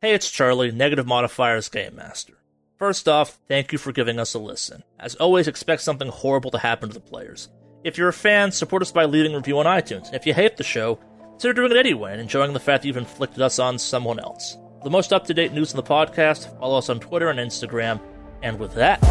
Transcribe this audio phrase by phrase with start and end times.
[0.00, 2.34] Hey, it's Charlie, Negative Modifier's Game Master.
[2.78, 4.84] First off, thank you for giving us a listen.
[5.00, 7.48] As always, expect something horrible to happen to the players.
[7.82, 10.14] If you're a fan, support us by leaving a review on iTunes.
[10.14, 12.96] If you hate the show, consider doing it anyway and enjoying the fact that you've
[12.96, 14.56] inflicted us on someone else.
[14.78, 17.40] For the most up to date news in the podcast, follow us on Twitter and
[17.40, 18.00] Instagram.
[18.40, 19.02] And with that,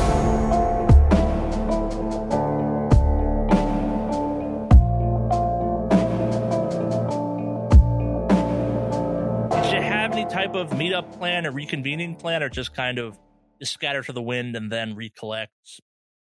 [10.30, 13.18] type of meetup plan or reconvening plan, or just kind of
[13.60, 15.52] just scatter to the wind and then recollect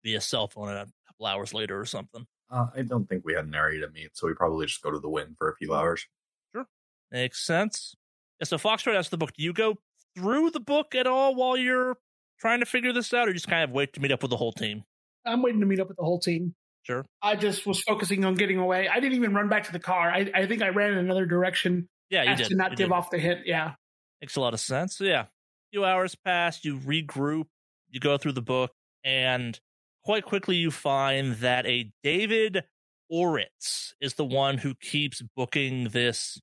[0.03, 2.25] via cell phone a couple hours later or something?
[2.51, 4.91] Uh, I don't think we had an area to meet, so we probably just go
[4.91, 6.05] to the wind for a few hours.
[6.53, 6.65] Sure,
[7.11, 7.95] makes sense.
[8.39, 9.31] Yeah, so Foxtrot asked the book.
[9.37, 9.75] Do you go
[10.15, 11.97] through the book at all while you're
[12.39, 14.37] trying to figure this out, or just kind of wait to meet up with the
[14.37, 14.83] whole team?
[15.25, 16.53] I'm waiting to meet up with the whole team.
[16.83, 17.05] Sure.
[17.21, 18.89] I just was focusing on getting away.
[18.89, 20.11] I didn't even run back to the car.
[20.11, 22.47] I, I think I ran in another direction Yeah, you did.
[22.49, 22.93] to not you give did.
[22.93, 23.41] off the hint.
[23.45, 23.75] Yeah.
[24.23, 24.95] Makes a lot of sense.
[24.95, 25.23] So, yeah.
[25.23, 25.27] A
[25.73, 27.47] few hours pass, you regroup,
[27.89, 28.71] you go through the book,
[29.03, 29.59] and
[30.05, 32.63] quite quickly you find that a David
[33.11, 36.39] Oritz is the one who keeps booking this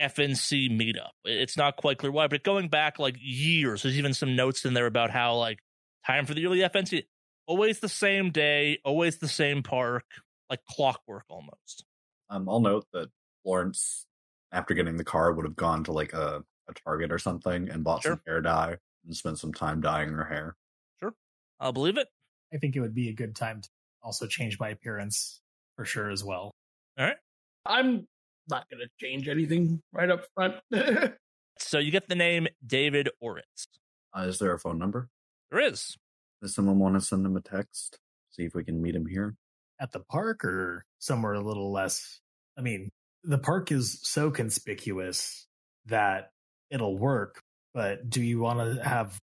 [0.00, 1.10] FNC meetup.
[1.24, 4.74] It's not quite clear why, but going back like years, there's even some notes in
[4.74, 5.58] there about how like
[6.06, 7.02] time for the yearly FNC,
[7.48, 10.04] always the same day, always the same park,
[10.48, 11.84] like clockwork almost.
[12.30, 13.08] Um, I'll note that
[13.42, 14.06] Florence,
[14.52, 17.84] after getting the car, would have gone to like a, a Target or something and
[17.84, 20.56] bought some hair dye and spent some time dyeing her hair.
[21.00, 21.14] Sure.
[21.60, 22.08] I'll believe it.
[22.52, 23.68] I think it would be a good time to
[24.02, 25.40] also change my appearance
[25.76, 26.52] for sure as well.
[26.98, 27.16] All right.
[27.66, 28.06] I'm
[28.48, 30.56] not going to change anything right up front.
[31.58, 33.66] So you get the name David Oritz.
[34.16, 35.08] Uh, is there a phone number?
[35.50, 35.96] There is.
[36.42, 37.98] Does someone want to send him a text?
[38.30, 39.36] See if we can meet him here.
[39.80, 42.20] At the park or somewhere a little less.
[42.58, 42.90] I mean,
[43.22, 45.46] the park is so conspicuous
[45.86, 46.30] that
[46.74, 47.40] it'll work,
[47.72, 49.16] but do you want to have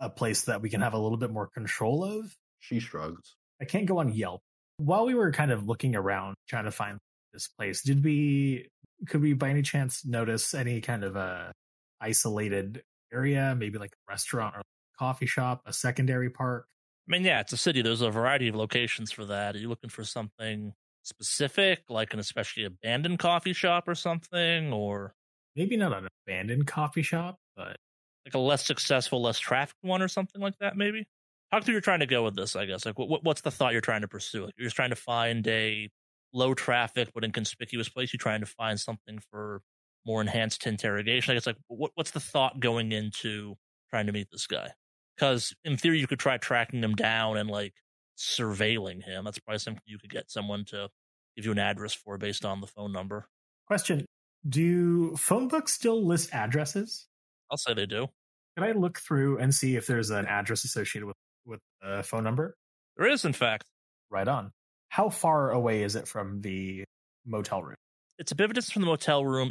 [0.00, 2.34] a place that we can have a little bit more control of?
[2.58, 3.34] She shrugs.
[3.62, 4.40] I can't go on Yelp.
[4.78, 6.98] While we were kind of looking around trying to find
[7.32, 8.68] this place, did we
[9.06, 11.52] could we by any chance notice any kind of a
[12.00, 14.62] isolated area, maybe like a restaurant or
[14.98, 16.66] coffee shop, a secondary park?
[17.08, 17.82] I mean, yeah, it's a city.
[17.82, 19.54] There's a variety of locations for that.
[19.54, 20.72] Are you looking for something
[21.04, 25.14] specific, like an especially abandoned coffee shop or something, or
[25.56, 27.78] Maybe not an abandoned coffee shop, but
[28.26, 31.06] like a less successful, less trafficked one or something like that, maybe?
[31.52, 32.84] Talk through you're trying to go with this, I guess.
[32.84, 34.44] Like, what, what's the thought you're trying to pursue?
[34.44, 35.88] Like, you're just trying to find a
[36.32, 38.12] low traffic but inconspicuous place.
[38.12, 39.62] You're trying to find something for
[40.04, 41.32] more enhanced interrogation.
[41.32, 43.54] I guess, like, what, what's the thought going into
[43.90, 44.72] trying to meet this guy?
[45.16, 47.74] Because in theory, you could try tracking him down and like
[48.18, 49.24] surveilling him.
[49.24, 50.88] That's probably something you could get someone to
[51.36, 53.28] give you an address for based on the phone number.
[53.66, 54.04] question
[54.48, 57.06] do phone books still list addresses?
[57.50, 58.08] I'll say they do.
[58.56, 62.24] Can I look through and see if there's an address associated with with a phone
[62.24, 62.56] number?
[62.96, 63.64] There is, in fact.
[64.10, 64.52] Right on.
[64.88, 66.84] How far away is it from the
[67.26, 67.76] motel room?
[68.18, 69.50] it's a bit of a distance from the motel room.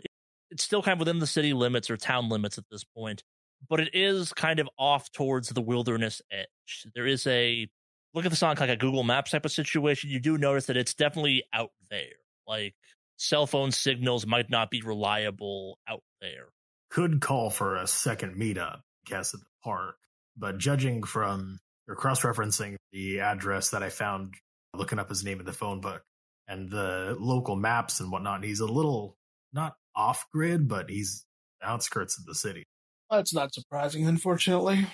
[0.51, 3.23] It's still kind of within the city limits or town limits at this point,
[3.69, 6.87] but it is kind of off towards the wilderness edge.
[6.93, 7.67] There is a
[8.13, 10.09] look at this on like a Google Maps type of situation.
[10.09, 12.13] You do notice that it's definitely out there.
[12.47, 12.75] Like
[13.17, 16.49] cell phone signals might not be reliable out there.
[16.89, 19.95] Could call for a second meetup, I guess, at the park.
[20.37, 24.33] But judging from or cross referencing the address that I found
[24.73, 26.03] looking up his name in the phone book
[26.47, 29.15] and the local maps and whatnot, he's a little
[29.53, 31.25] not off grid, but he's
[31.63, 32.65] outskirts of the city.
[33.09, 34.85] That's not surprising, unfortunately.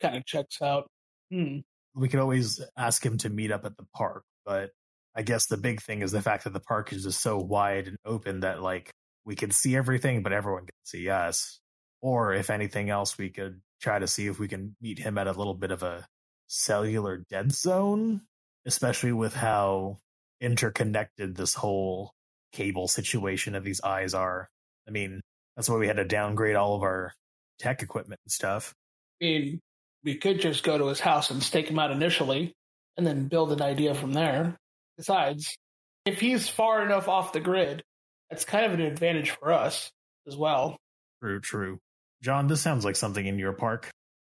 [0.00, 0.88] Kind of checks out.
[1.32, 1.58] Hmm.
[1.94, 4.70] we could always ask him to meet up at the park, but
[5.16, 7.86] I guess the big thing is the fact that the park is just so wide
[7.86, 8.90] and open that like
[9.24, 11.60] we could see everything, but everyone can see us.
[12.02, 15.26] Or if anything else, we could try to see if we can meet him at
[15.26, 16.06] a little bit of a
[16.48, 18.22] cellular dead zone,
[18.66, 19.98] especially with how
[20.40, 22.12] interconnected this whole
[22.52, 24.48] cable situation of these eyes are.
[24.86, 25.20] I mean,
[25.56, 27.14] That's why we had to downgrade all of our
[27.58, 28.74] tech equipment and stuff.
[29.22, 29.60] I mean,
[30.02, 32.52] we could just go to his house and stake him out initially
[32.96, 34.56] and then build an idea from there.
[34.96, 35.56] Besides,
[36.04, 37.82] if he's far enough off the grid,
[38.30, 39.90] that's kind of an advantage for us
[40.26, 40.76] as well.
[41.22, 41.78] True, true.
[42.22, 43.90] John, this sounds like something in your park.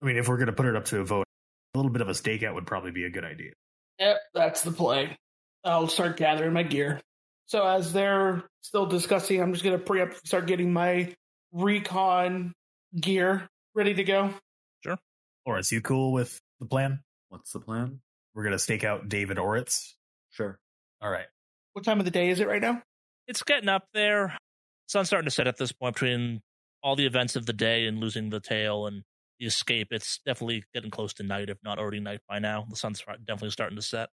[0.02, 1.26] I mean, if we're going to put it up to a vote,
[1.74, 3.52] a little bit of a stakeout would probably be a good idea.
[3.98, 5.16] Yep, that's the play.
[5.64, 7.00] I'll start gathering my gear.
[7.46, 11.14] So as they're still discussing, I'm just going to pre up, start getting my
[11.52, 12.52] recon
[12.98, 14.34] gear ready to go.
[14.80, 14.96] Sure.
[15.46, 17.00] Oritz, you cool with the plan?
[17.28, 18.00] What's the plan?
[18.34, 19.94] We're going to stake out David Oritz.
[20.36, 20.58] Sure.
[21.00, 21.26] All right.
[21.72, 22.82] What time of the day is it right now?
[23.26, 24.36] It's getting up there.
[24.86, 26.40] Sun's starting to set at this point between
[26.82, 29.02] all the events of the day and losing the tail and
[29.38, 29.88] the escape.
[29.90, 32.66] It's definitely getting close to night, if not already night by now.
[32.68, 34.10] The sun's definitely starting to set.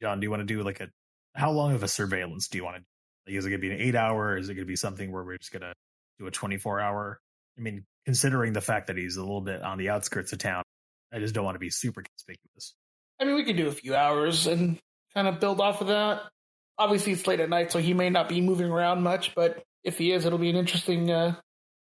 [0.00, 0.88] John, do you want to do like a
[1.34, 2.82] how long of a surveillance do you want to
[3.26, 5.10] like is it going to be an 8 hour is it going to be something
[5.10, 5.72] where we're just going to
[6.18, 7.18] do a 24 hour
[7.58, 10.62] I mean considering the fact that he's a little bit on the outskirts of town
[11.12, 12.74] I just don't want to be super conspicuous.
[13.20, 14.78] I mean, we could do a few hours and
[15.16, 16.22] kind of build off of that.
[16.78, 19.96] Obviously, it's late at night, so he may not be moving around much, but if
[19.96, 21.34] he is, it'll be an interesting uh,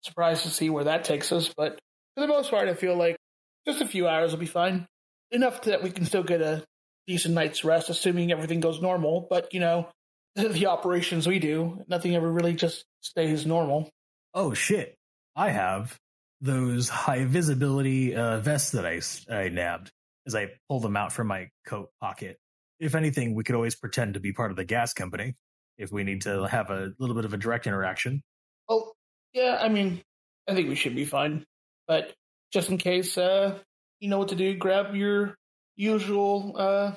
[0.01, 1.51] surprise to see where that takes us.
[1.55, 1.79] But
[2.15, 3.17] for the most part, I feel like
[3.65, 4.85] just a few hours will be fine.
[5.31, 6.63] Enough that we can still get a
[7.07, 9.25] decent night's rest, assuming everything goes normal.
[9.27, 9.89] But, you know,
[10.35, 13.89] the operations we do, nothing ever really just stays normal.
[14.35, 14.95] Oh shit.
[15.35, 15.97] I have
[16.41, 19.01] those high visibility uh, vests that I,
[19.33, 19.91] I nabbed
[20.27, 22.37] as I pull them out from my coat pocket.
[22.83, 25.35] If anything, we could always pretend to be part of the gas company
[25.77, 28.21] if we need to have a little bit of a direct interaction.
[28.67, 28.91] Oh,
[29.33, 30.01] yeah, I mean,
[30.47, 31.45] I think we should be fine.
[31.87, 32.13] But
[32.51, 33.57] just in case, uh,
[33.99, 35.35] you know what to do, grab your
[35.75, 36.91] usual uh,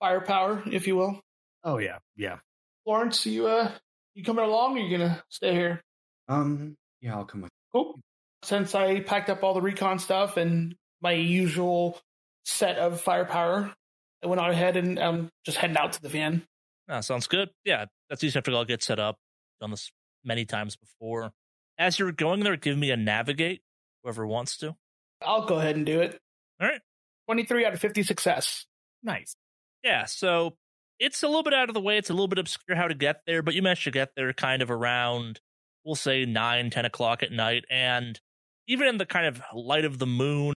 [0.00, 1.20] firepower, if you will.
[1.64, 2.38] Oh yeah, yeah.
[2.84, 3.70] Lawrence, you uh,
[4.14, 5.80] you coming along or are you gonna stay here?
[6.28, 7.50] Um, yeah, I'll come with.
[7.72, 8.00] Cool.
[8.42, 12.00] Since I packed up all the recon stuff and my usual
[12.44, 13.74] set of firepower,
[14.22, 16.42] I went out ahead and I'm just heading out to the van.
[16.88, 17.50] Ah, sounds good.
[17.64, 19.16] Yeah, that's easy to all get set up.
[19.60, 19.90] Done this
[20.24, 21.32] many times before.
[21.78, 23.60] As you're going there, give me a navigate,
[24.02, 24.74] whoever wants to.
[25.22, 26.18] I'll go ahead and do it.
[26.60, 26.80] All right.
[27.26, 28.66] 23 out of 50 success.
[29.02, 29.36] Nice.
[29.84, 30.56] Yeah, so
[30.98, 31.98] it's a little bit out of the way.
[31.98, 34.32] It's a little bit obscure how to get there, but you managed to get there
[34.32, 35.40] kind of around,
[35.84, 37.64] we'll say, 9, 10 o'clock at night.
[37.70, 38.18] And
[38.66, 40.54] even in the kind of light of the moon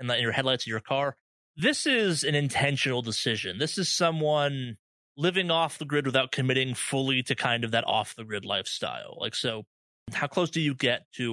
[0.00, 1.16] and the, in your headlights of your car,
[1.56, 3.58] this is an intentional decision.
[3.58, 4.76] This is someone
[5.16, 9.16] living off the grid without committing fully to kind of that off the grid lifestyle.
[9.20, 9.64] Like, so
[10.12, 11.32] how close do you get to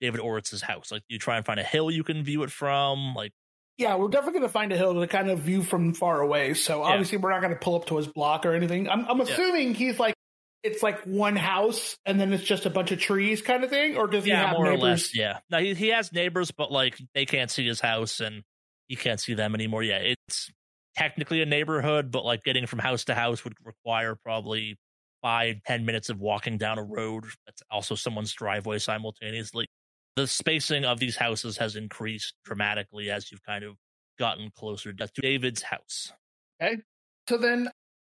[0.00, 0.92] David Oritz's house?
[0.92, 3.14] Like, do you try and find a hill you can view it from?
[3.14, 3.32] Like,
[3.78, 6.54] Yeah, we're definitely going to find a hill to kind of view from far away.
[6.54, 8.88] So obviously, we're not going to pull up to his block or anything.
[8.88, 10.14] I'm, I'm assuming he's like,
[10.62, 13.96] it's like one house and then it's just a bunch of trees kind of thing,
[13.96, 14.82] or does he yeah, have more neighbors?
[14.82, 15.16] or less.
[15.16, 15.38] Yeah.
[15.50, 18.42] No, he, he has neighbors, but like they can't see his house and
[18.92, 19.82] he can't see them anymore.
[19.82, 20.52] Yeah, it's
[20.94, 24.76] technically a neighborhood, but like getting from house to house would require probably
[25.22, 27.24] five, ten minutes of walking down a road.
[27.46, 29.66] That's also someone's driveway simultaneously.
[30.16, 33.76] The spacing of these houses has increased dramatically as you've kind of
[34.18, 36.12] gotten closer to David's house.
[36.62, 36.82] Okay.
[37.30, 37.70] So then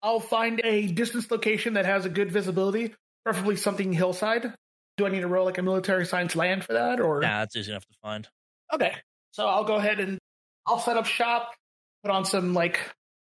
[0.02, 4.52] I'll find a distance location that has a good visibility, preferably something hillside.
[4.96, 7.54] Do I need to roll like a military science land for that or Nah, that's
[7.54, 8.26] easy enough to find.
[8.72, 8.96] Okay.
[9.30, 10.18] So I'll go ahead and
[10.66, 11.52] I'll set up shop,
[12.02, 12.80] put on some like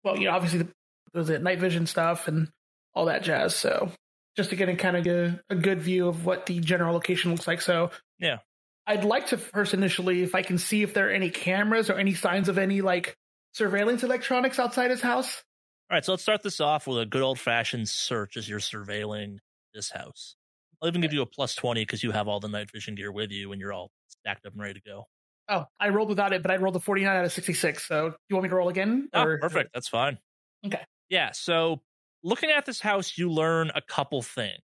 [0.04, 0.68] well, you know, obviously the
[1.14, 2.48] was it night vision stuff and
[2.94, 3.54] all that jazz.
[3.54, 3.90] So
[4.36, 7.30] just to get a kind of a, a good view of what the general location
[7.30, 7.60] looks like.
[7.60, 8.38] So Yeah.
[8.86, 11.94] I'd like to first initially, if I can see if there are any cameras or
[11.94, 13.16] any signs of any like
[13.52, 15.42] surveillance electronics outside his house.
[15.90, 18.60] All right, so let's start this off with a good old fashioned search as you're
[18.60, 19.38] surveilling
[19.74, 20.36] this house.
[20.80, 23.10] I'll even give you a plus 20 because you have all the night vision gear
[23.10, 25.06] with you and you're all stacked up and ready to go.
[25.48, 27.86] Oh, I rolled without it, but I rolled a 49 out of 66.
[27.86, 29.08] So do you want me to roll again?
[29.12, 29.70] Ah, or- perfect.
[29.72, 30.18] That's fine.
[30.64, 30.80] Okay.
[31.08, 31.30] Yeah.
[31.32, 31.82] So
[32.24, 34.60] looking at this house, you learn a couple things.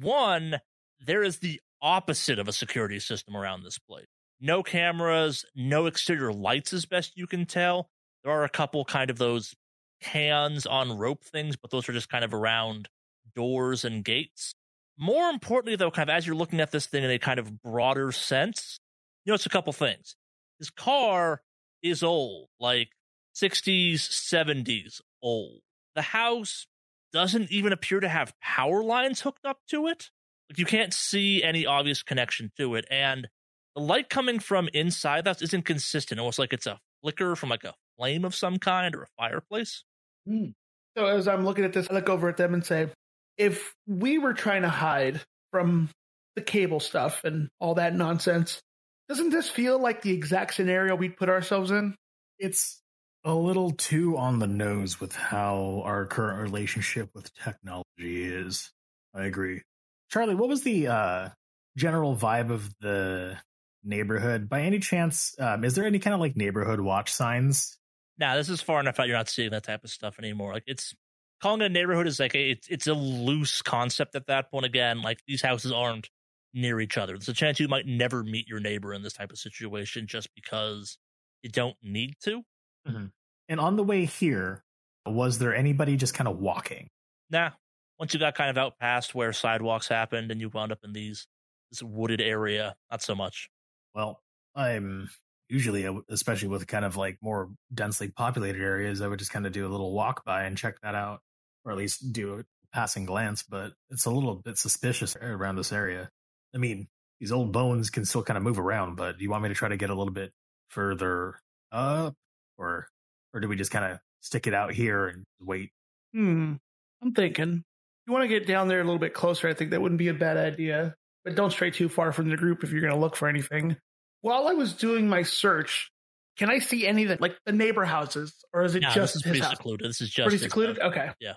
[0.00, 0.60] One,
[1.00, 4.06] there is the opposite of a security system around this place.
[4.40, 7.88] No cameras, no exterior lights, as best you can tell.
[8.22, 9.54] There are a couple kind of those
[10.00, 12.88] cans on rope things, but those are just kind of around
[13.34, 14.54] doors and gates.
[14.98, 17.62] More importantly, though, kind of as you're looking at this thing in a kind of
[17.62, 18.78] broader sense,
[19.24, 20.16] you notice a couple things.
[20.58, 21.42] His car
[21.82, 22.90] is old, like
[23.36, 25.60] 60s, 70s old.
[25.94, 26.66] The house
[27.12, 30.10] doesn't even appear to have power lines hooked up to it.
[30.50, 32.84] Like you can't see any obvious connection to it.
[32.90, 33.28] And
[33.74, 37.64] the light coming from inside that isn't consistent, almost like it's a flicker from like
[37.64, 39.84] a flame of some kind or a fireplace.
[40.26, 40.50] Hmm.
[40.96, 42.88] So as I'm looking at this, I look over at them and say,
[43.36, 45.88] if we were trying to hide from
[46.36, 48.60] the cable stuff and all that nonsense.
[49.08, 51.94] Doesn't this feel like the exact scenario we'd put ourselves in?
[52.38, 52.80] It's
[53.24, 58.70] a little too on the nose with how our current relationship with technology is.
[59.14, 59.62] I agree.
[60.10, 61.28] Charlie, what was the uh,
[61.76, 63.38] general vibe of the
[63.82, 64.48] neighborhood?
[64.48, 67.78] By any chance, um, is there any kind of like neighborhood watch signs?
[68.18, 69.08] Nah, this is far enough out.
[69.08, 70.52] You're not seeing that type of stuff anymore.
[70.52, 70.94] Like it's
[71.42, 74.66] calling it a neighborhood is like a, it's it's a loose concept at that point.
[74.66, 76.08] Again, like these houses aren't
[76.54, 77.14] near each other.
[77.14, 80.28] There's a chance you might never meet your neighbor in this type of situation just
[80.34, 80.96] because
[81.42, 82.42] you don't need to.
[82.88, 83.06] Mm-hmm.
[83.48, 84.64] And on the way here,
[85.04, 86.88] was there anybody just kind of walking?
[87.30, 87.50] Nah.
[87.98, 90.92] Once you got kind of out past where sidewalks happened and you wound up in
[90.92, 91.26] these
[91.70, 93.48] this wooded area, not so much.
[93.94, 94.20] Well,
[94.54, 95.10] I'm
[95.48, 99.52] usually, especially with kind of like more densely populated areas, I would just kind of
[99.52, 101.20] do a little walk by and check that out,
[101.64, 103.42] or at least do a passing glance.
[103.42, 106.10] But it's a little bit suspicious around this area.
[106.54, 106.88] I mean,
[107.20, 109.54] these old bones can still kind of move around, but do you want me to
[109.54, 110.32] try to get a little bit
[110.68, 111.38] further
[111.72, 112.14] up,
[112.58, 112.88] or
[113.32, 115.70] or do we just kind of stick it out here and wait?
[116.12, 116.54] Hmm.
[117.02, 117.64] I'm thinking
[118.06, 119.48] you want to get down there a little bit closer.
[119.48, 120.94] I think that wouldn't be a bad idea,
[121.24, 123.76] but don't stray too far from the group if you're going to look for anything.
[124.20, 125.90] While I was doing my search,
[126.38, 129.14] can I see any of the like the neighbor houses, or is it no, just
[129.14, 129.50] this is his pretty house?
[129.50, 129.88] secluded?
[129.88, 130.78] This is just pretty secluded.
[130.78, 130.90] house.
[130.92, 131.10] Okay.
[131.20, 131.34] Yeah.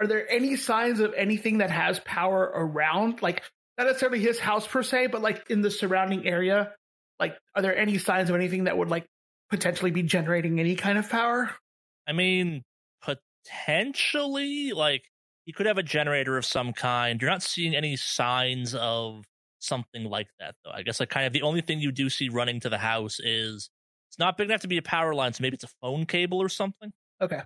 [0.00, 3.20] Are there any signs of anything that has power around?
[3.22, 3.42] Like
[3.78, 6.74] not necessarily his house per se, but like in the surrounding area.
[7.18, 9.06] Like, are there any signs of anything that would like
[9.50, 11.50] potentially be generating any kind of power?
[12.06, 12.62] I mean,
[13.02, 15.02] potentially, like
[15.44, 17.20] he could have a generator of some kind.
[17.20, 19.24] You're not seeing any signs of
[19.58, 20.70] something like that, though.
[20.70, 23.18] I guess like kind of the only thing you do see running to the house
[23.20, 23.70] is
[24.08, 26.38] it's not big enough to be a power line, so maybe it's a phone cable
[26.38, 26.90] or something.
[27.20, 27.40] Okay.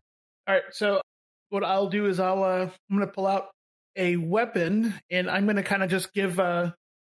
[0.47, 0.63] All right.
[0.71, 1.01] So
[1.51, 3.49] what I'll do is I'll uh, I'm gonna pull out
[3.97, 6.73] a weapon and I'm gonna kind of just give uh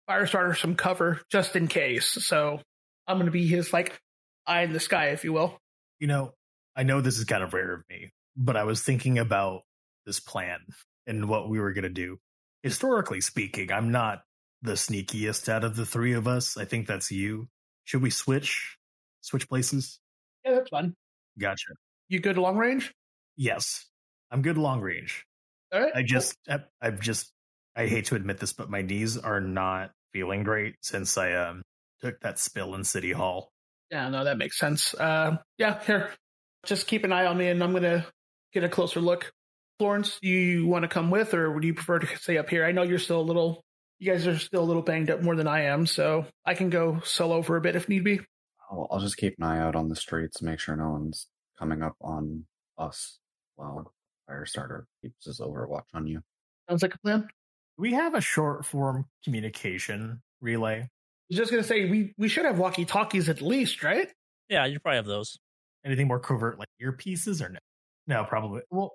[0.09, 2.07] Firestarter some cover just in case.
[2.07, 2.59] So
[3.07, 3.99] I'm gonna be his like
[4.45, 5.57] eye in the sky, if you will.
[5.99, 6.33] You know,
[6.75, 9.61] I know this is kind of rare of me, but I was thinking about
[10.05, 10.59] this plan
[11.07, 12.17] and what we were going to do.
[12.63, 14.21] Historically speaking, I'm not
[14.61, 16.57] the sneakiest out of the three of us.
[16.57, 17.47] I think that's you.
[17.85, 18.77] Should we switch?
[19.21, 19.99] Switch places?
[20.45, 20.95] Yeah, that's fun.
[21.39, 21.73] Gotcha.
[22.07, 22.93] You good long range?
[23.35, 23.85] Yes.
[24.31, 25.25] I'm good long range.
[25.73, 25.91] All right.
[25.95, 27.31] I just, I, I've just,
[27.75, 31.61] I hate to admit this, but my knees are not feeling great since I um
[32.01, 33.51] took that spill in City Hall.
[33.89, 34.93] Yeah, no, that makes sense.
[34.93, 36.11] Uh, yeah, here,
[36.65, 38.05] just keep an eye on me, and I'm gonna
[38.53, 39.31] get a closer look.
[39.79, 42.65] Florence, do you want to come with, or would you prefer to stay up here?
[42.65, 43.63] I know you're still a little,
[43.99, 46.69] you guys are still a little banged up more than I am, so I can
[46.69, 48.19] go solo for a bit if need be.
[48.69, 51.81] I'll, I'll just keep an eye out on the streets, make sure no one's coming
[51.81, 52.45] up on
[52.77, 53.19] us
[53.55, 53.93] while
[54.31, 56.21] Firestarter keeps his overwatch on you.
[56.69, 57.27] Sounds like a plan.
[57.77, 60.75] We have a short form communication relay.
[60.81, 60.87] I
[61.29, 64.11] was just gonna say we we should have walkie talkies at least, right?
[64.49, 65.37] Yeah, you probably have those.
[65.85, 67.59] Anything more covert like earpieces or no?
[68.07, 68.61] No, probably.
[68.69, 68.93] Well,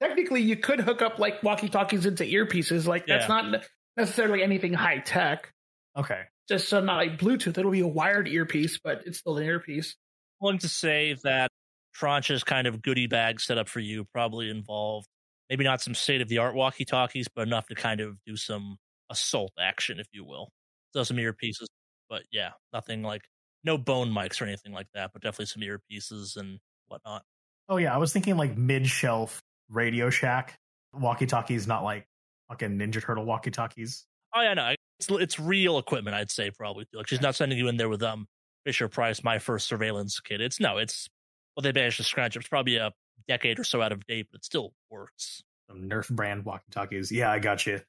[0.00, 2.86] technically, you could hook up like walkie talkies into earpieces.
[2.86, 3.40] Like that's Yeah.
[3.42, 3.64] not
[3.96, 5.52] necessarily anything high tech.
[5.96, 6.22] Okay.
[6.48, 7.56] Just so not like Bluetooth.
[7.58, 9.96] It'll be a wired earpiece, but it's still an earpiece.
[10.40, 11.50] willing to say that
[11.98, 15.06] Tranche's kind of goodie bag set up for you probably involved
[15.50, 18.36] maybe not some state of the art walkie talkies, but enough to kind of do
[18.36, 18.78] some
[19.10, 20.48] assault action, if you will.
[20.94, 21.66] So some earpieces,
[22.08, 23.22] but yeah, nothing like
[23.64, 27.22] no bone mics or anything like that, but definitely some earpieces and whatnot.
[27.68, 30.56] Oh yeah, I was thinking like mid shelf Radio Shack
[30.92, 32.06] walkie talkies, not like
[32.48, 34.06] fucking Ninja Turtle walkie talkies.
[34.34, 36.16] Oh yeah, no, it's it's real equipment.
[36.16, 36.86] I'd say probably.
[36.92, 38.26] Like she's not sending you in there with um
[38.64, 40.40] Fisher Price, my first surveillance kit.
[40.40, 41.08] It's no, it's
[41.56, 42.36] well they managed to scratch.
[42.36, 42.40] It.
[42.40, 42.92] It's probably a
[43.28, 45.42] decade or so out of date, but it still works.
[45.68, 47.12] Some Nerf brand walkie talkies.
[47.12, 47.80] Yeah, I got you.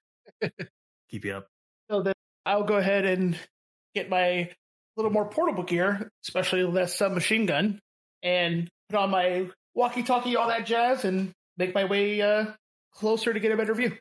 [1.09, 1.47] Keep you up.
[1.89, 2.13] So then
[2.45, 3.37] I'll go ahead and
[3.95, 4.49] get my
[4.95, 7.79] little more portable gear, especially that submachine gun,
[8.23, 12.45] and put on my walkie talkie, all that jazz, and make my way uh,
[12.93, 13.97] closer to get a better view.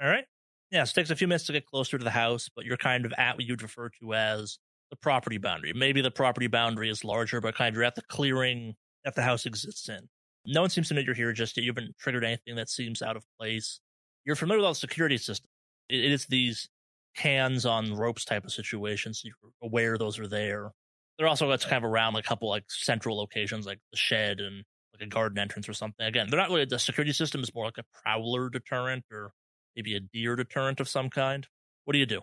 [0.00, 0.24] All right.
[0.70, 2.76] Yeah, so it takes a few minutes to get closer to the house, but you're
[2.76, 4.58] kind of at what you'd refer to as
[4.90, 5.72] the property boundary.
[5.72, 9.22] Maybe the property boundary is larger, but kind of you're at the clearing that the
[9.22, 10.08] house exists in.
[10.46, 11.64] No one seems to know you're here just yet.
[11.64, 13.80] You haven't triggered anything that seems out of place.
[14.24, 15.50] You're familiar with all the security systems.
[15.88, 16.68] It, is these
[17.14, 19.20] hands on ropes type of situations.
[19.20, 20.70] So you're aware those are there.
[21.18, 24.40] They're also it's kind of around like a couple like central locations like the shed
[24.40, 26.04] and like a garden entrance or something.
[26.04, 29.32] Again, they're not really the security system is more like a prowler deterrent or
[29.76, 31.46] maybe a deer deterrent of some kind.
[31.84, 32.20] What do you do?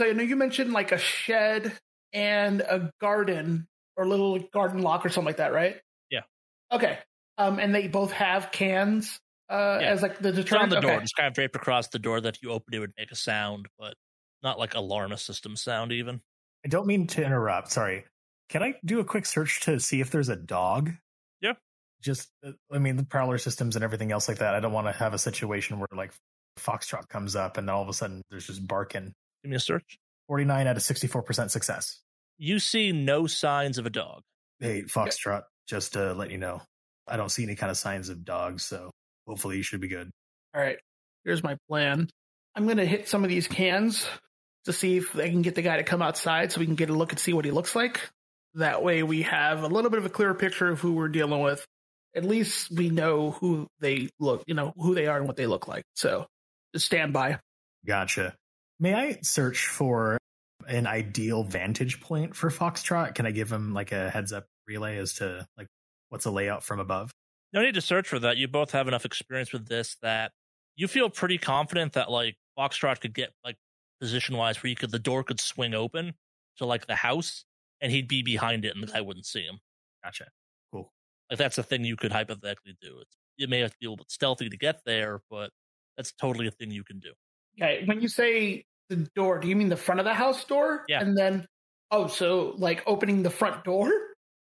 [0.00, 1.72] So I know you mentioned like a shed
[2.12, 5.76] and a garden or a little garden lock or something like that, right?
[6.72, 6.76] Yeah.
[6.76, 6.98] Okay.
[7.38, 9.88] Um, and they both have cans uh, Yeah.
[9.90, 10.38] as like the deterrent.
[10.38, 10.70] It's on deterrent.
[10.70, 10.90] the door.
[10.96, 11.02] Okay.
[11.02, 13.16] It's kind of draped across the door that if you open it would make a
[13.16, 13.94] sound, but
[14.42, 16.20] Not like alarmist system sound, even.
[16.64, 17.70] I don't mean to interrupt.
[17.70, 18.04] Sorry.
[18.48, 20.90] Can I do a quick search to see if there's a dog?
[21.40, 21.52] Yeah.
[22.02, 24.54] Just, uh, I mean, the prowler systems and everything else like that.
[24.54, 26.12] I don't want to have a situation where like
[26.58, 29.12] Foxtrot comes up and then all of a sudden there's just barking.
[29.42, 29.96] Give me a search.
[30.28, 32.00] 49 out of 64% success.
[32.38, 34.22] You see no signs of a dog.
[34.60, 36.60] Hey, Foxtrot, just to let you know,
[37.08, 38.90] I don't see any kind of signs of dogs, so
[39.26, 40.10] hopefully you should be good.
[40.54, 40.76] All right,
[41.24, 42.10] here's my plan.
[42.54, 44.06] I'm going to hit some of these cans
[44.66, 46.90] to see if I can get the guy to come outside so we can get
[46.90, 48.00] a look and see what he looks like.
[48.54, 51.40] That way we have a little bit of a clearer picture of who we're dealing
[51.40, 51.64] with.
[52.14, 55.46] At least we know who they look, you know, who they are and what they
[55.46, 55.84] look like.
[55.94, 56.26] So
[56.74, 57.38] just stand by.
[57.86, 58.34] Gotcha.
[58.78, 60.18] May I search for
[60.68, 63.14] an ideal vantage point for Foxtrot?
[63.14, 65.68] Can I give him like a heads up relay as to like
[66.08, 67.10] what's a layout from above?
[67.52, 68.36] No need to search for that.
[68.36, 70.32] You both have enough experience with this that
[70.76, 73.56] you feel pretty confident that like Foxtrot could get like
[74.00, 76.14] position wise where you could the door could swing open
[76.58, 77.44] to like the house
[77.80, 79.58] and he'd be behind it and the guy wouldn't see him.
[80.04, 80.26] Gotcha.
[80.72, 80.92] Cool.
[81.30, 82.98] Like that's a thing you could hypothetically do.
[83.00, 85.50] It's, you may have to be a little bit stealthy to get there, but
[85.96, 87.12] that's totally a thing you can do.
[87.60, 90.84] Okay, when you say the door, do you mean the front of the house door?
[90.88, 91.00] Yeah.
[91.00, 91.46] And then,
[91.90, 93.90] oh, so like opening the front door?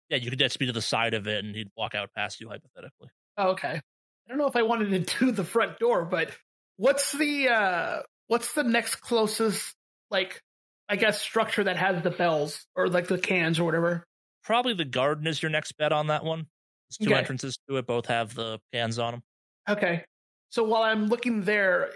[0.10, 2.40] Yeah, you could just be to the side of it and he'd walk out past
[2.40, 3.10] you hypothetically.
[3.38, 3.70] Oh, okay.
[3.80, 6.32] I don't know if I wanted to do the front door, but
[6.78, 9.74] what's the uh what's the next closest
[10.12, 10.42] like
[10.90, 14.04] I guess structure that has the bells or like the cans or whatever?
[14.44, 16.48] Probably the garden is your next bet on that one.
[16.90, 17.20] There's two Okay.
[17.20, 19.24] entrances to it, both have the cans on them.
[19.68, 20.04] Okay.
[20.50, 21.90] So while I'm looking there,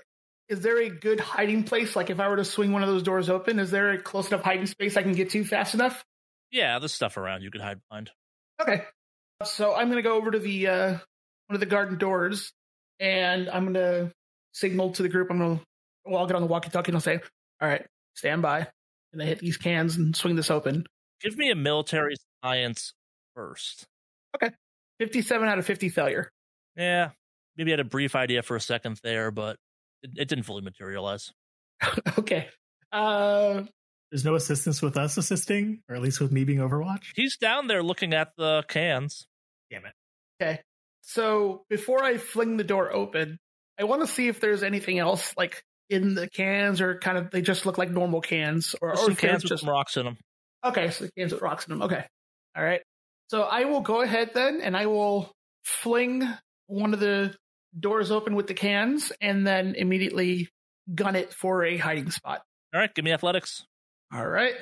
[0.47, 1.95] is there a good hiding place?
[1.95, 4.29] Like if I were to swing one of those doors open, is there a close
[4.29, 6.03] enough hiding space I can get to fast enough?
[6.51, 8.11] Yeah, there's stuff around you could hide behind.
[8.61, 8.83] Okay.
[9.43, 10.89] So I'm gonna go over to the uh
[11.47, 12.51] one of the garden doors
[12.99, 14.11] and I'm gonna
[14.53, 15.29] signal to the group.
[15.31, 15.61] I'm gonna
[16.05, 17.19] well, I'll get on the walkie-talkie and I'll say,
[17.61, 18.67] All right, stand by.
[19.13, 20.85] And I hit these cans and swing this open.
[21.21, 22.93] Give me a military science
[23.35, 23.85] first.
[24.35, 24.53] Okay.
[24.99, 26.29] 57 out of 50 failure.
[26.75, 27.09] Yeah,
[27.57, 29.57] maybe I had a brief idea for a second there, but
[30.03, 31.31] it, it didn't fully materialize.
[32.19, 32.49] okay.
[32.91, 33.63] Uh
[34.11, 37.11] There's no assistance with us assisting, or at least with me being Overwatch.
[37.15, 39.27] He's down there looking at the cans.
[39.69, 39.93] Damn it.
[40.41, 40.59] Okay.
[41.01, 43.37] So before I fling the door open,
[43.79, 47.31] I want to see if there's anything else like in the cans or kind of
[47.31, 49.69] they just look like normal cans or, There's or some if cans with just some
[49.69, 50.17] rocks in them.
[50.63, 50.89] okay.
[50.91, 51.83] So the cans with rocks in them.
[51.83, 52.03] Okay.
[52.55, 52.81] All right.
[53.29, 55.31] So I will go ahead then and I will
[55.63, 56.27] fling
[56.67, 57.35] one of the
[57.79, 60.49] doors open with the cans and then immediately
[60.93, 62.41] gun it for a hiding spot.
[62.73, 63.65] All right, give me athletics.
[64.11, 64.55] All right.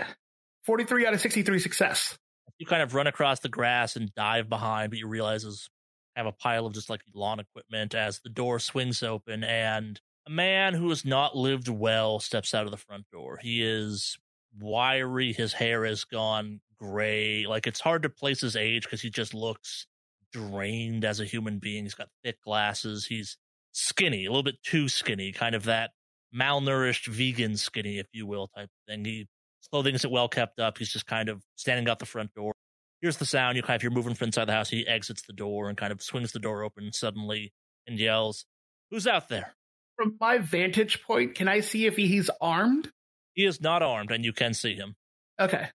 [0.66, 2.18] 43 out of 63 success.
[2.58, 5.70] You kind of run across the grass and dive behind, but you realize is
[6.16, 10.32] have a pile of just like lawn equipment as the door swings open and a
[10.32, 13.38] man who has not lived well steps out of the front door.
[13.42, 14.18] He is
[14.60, 17.46] wiry, his hair has gone gray.
[17.46, 19.86] Like it's hard to place his age because he just looks
[20.34, 21.84] drained as a human being.
[21.84, 23.06] He's got thick glasses.
[23.06, 23.38] He's
[23.72, 25.92] skinny, a little bit too skinny, kind of that
[26.36, 29.06] malnourished vegan skinny, if you will, type thing.
[29.06, 29.28] He
[29.72, 30.78] clothing isn't well kept up.
[30.78, 32.54] He's just kind of standing out the front door.
[33.02, 33.58] Here's the sound.
[33.58, 35.78] You kind of, if you're moving from inside the house, he exits the door and
[35.78, 37.54] kind of swings the door open suddenly
[37.86, 38.46] and yells,
[38.90, 39.56] Who's out there?
[39.98, 42.92] From my vantage point, can I see if he's armed?
[43.34, 44.96] He is not armed and you can see him.
[45.40, 45.68] Okay.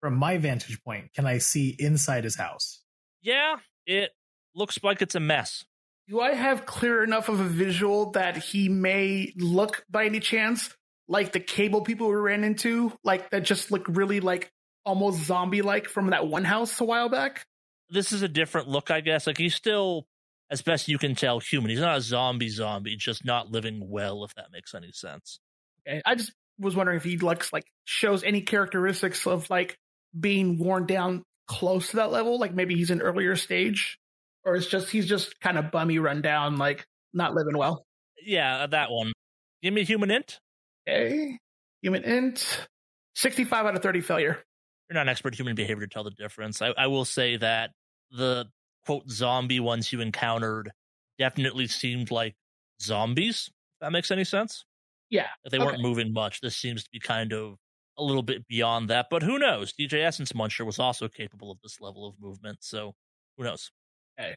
[0.00, 2.82] From my vantage point, can I see inside his house?
[3.22, 4.10] Yeah, it
[4.54, 5.64] looks like it's a mess.
[6.08, 10.74] Do I have clear enough of a visual that he may look by any chance
[11.10, 14.50] like the cable people we ran into, like that just look really like
[14.86, 17.44] almost zombie like from that one house a while back?
[17.90, 19.26] This is a different look, I guess.
[19.26, 20.06] Like he's still,
[20.50, 21.68] as best you can tell, human.
[21.68, 25.40] He's not a zombie zombie, just not living well, if that makes any sense.
[25.86, 26.00] Okay.
[26.06, 29.76] I just was wondering if he looks like shows any characteristics of like
[30.18, 33.98] being worn down close to that level, like maybe he's an earlier stage,
[34.44, 37.84] or it's just he's just kind of bummy run down, like not living well.
[38.24, 39.12] Yeah, that one.
[39.60, 40.38] Give me HUMINT.
[40.88, 41.38] Okay.
[41.82, 42.66] HUMINT.
[43.14, 44.38] 65 out of 30 failure.
[44.88, 46.60] You're not an expert human behavior to tell the difference.
[46.62, 47.70] I, I will say that
[48.10, 48.46] the
[48.84, 50.72] quote zombie ones you encountered
[51.18, 52.34] definitely seemed like
[52.80, 53.48] zombies.
[53.48, 54.64] If that makes any sense.
[55.10, 55.28] Yeah.
[55.44, 57.56] If they weren't moving much, this seems to be kind of
[57.98, 59.06] a little bit beyond that.
[59.10, 59.72] But who knows?
[59.72, 62.94] DJ Essence Muncher was also capable of this level of movement, so
[63.36, 63.70] who knows?
[64.16, 64.34] Hey,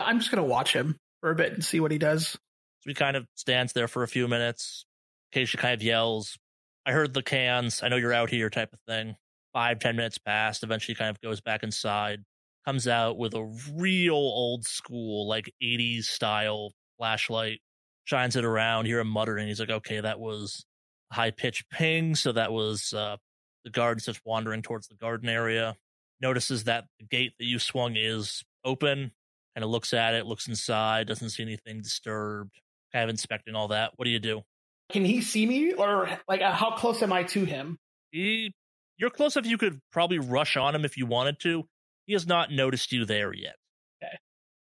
[0.00, 2.32] I'm just gonna watch him for a bit and see what he does.
[2.32, 4.84] So he kind of stands there for a few minutes.
[5.34, 6.38] Occasionally kind of yells,
[6.86, 7.82] I heard the cans.
[7.82, 9.16] I know you're out here, type of thing.
[9.52, 10.62] Five, ten minutes passed.
[10.62, 12.20] Eventually kind of goes back inside,
[12.64, 13.44] comes out with a
[13.74, 17.58] real old school, like 80s style flashlight,
[18.04, 19.48] shines it around, hear him muttering.
[19.48, 20.64] He's like, okay, that was
[21.12, 22.14] high pitched ping.
[22.14, 23.16] So that was uh,
[23.64, 25.74] the guards just wandering towards the garden area.
[26.20, 29.10] Notices that the gate that you swung is open.
[29.56, 32.54] Kind of looks at it, looks inside, doesn't see anything disturbed.
[32.92, 33.94] Kind of inspecting all that.
[33.96, 34.44] What do you do?
[34.90, 37.78] Can he see me, or like uh, how close am I to him?
[38.10, 38.52] He,
[38.98, 39.48] you're close enough.
[39.48, 41.64] You could probably rush on him if you wanted to.
[42.06, 43.56] He has not noticed you there yet.
[44.02, 44.16] Okay,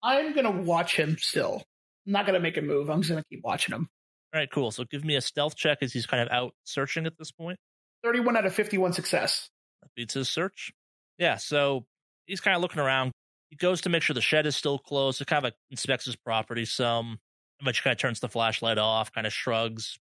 [0.04, 1.64] I'm gonna watch him still.
[2.06, 2.90] I'm not gonna make a move.
[2.90, 3.88] I'm just gonna keep watching him.
[4.34, 4.72] All right, cool.
[4.72, 7.58] So give me a stealth check as he's kind of out searching at this point.
[8.04, 9.50] 31 out of 51 success.
[9.82, 10.72] That beats his search.
[11.18, 11.86] Yeah, so
[12.26, 13.12] he's kind of looking around.
[13.50, 15.20] He goes to make sure the shed is still closed.
[15.20, 17.20] He kind of inspects his property some.
[17.62, 19.98] Eventually, kind of turns the flashlight off, kind of shrugs,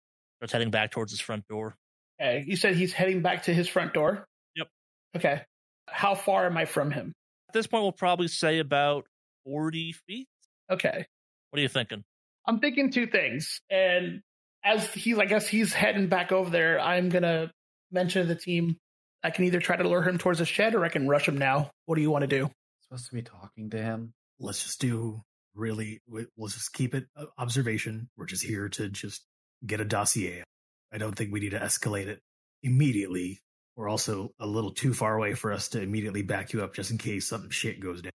[0.46, 1.76] starts heading back towards his front door.
[2.22, 4.28] Okay, you said he's heading back to his front door?
[4.56, 4.68] Yep.
[5.16, 5.42] Okay.
[5.88, 7.14] How far am I from him?
[7.50, 9.06] At this point, we'll probably say about
[9.46, 10.28] 40 feet.
[10.72, 11.06] Okay.
[11.50, 12.04] What are you thinking?
[12.46, 13.60] I'm thinking two things.
[13.72, 14.22] And
[14.64, 17.50] as he's, I guess he's heading back over there, I'm going to
[17.92, 18.78] mention to the team
[19.24, 21.40] I can either try to lure him towards the shed or I can rush him
[21.40, 21.72] now.
[21.88, 22.52] What do you want to do?
[22.82, 24.14] Supposed to be talking to him.
[24.40, 25.22] Let's just do
[25.56, 28.10] really, we'll just keep it uh, observation.
[28.16, 29.24] We're just here to just
[29.65, 30.44] get a dossier.
[30.91, 32.22] I don't think we need to escalate it
[32.63, 33.39] immediately.
[33.76, 36.91] We're also a little too far away for us to immediately back you up just
[36.91, 38.12] in case something shit goes down.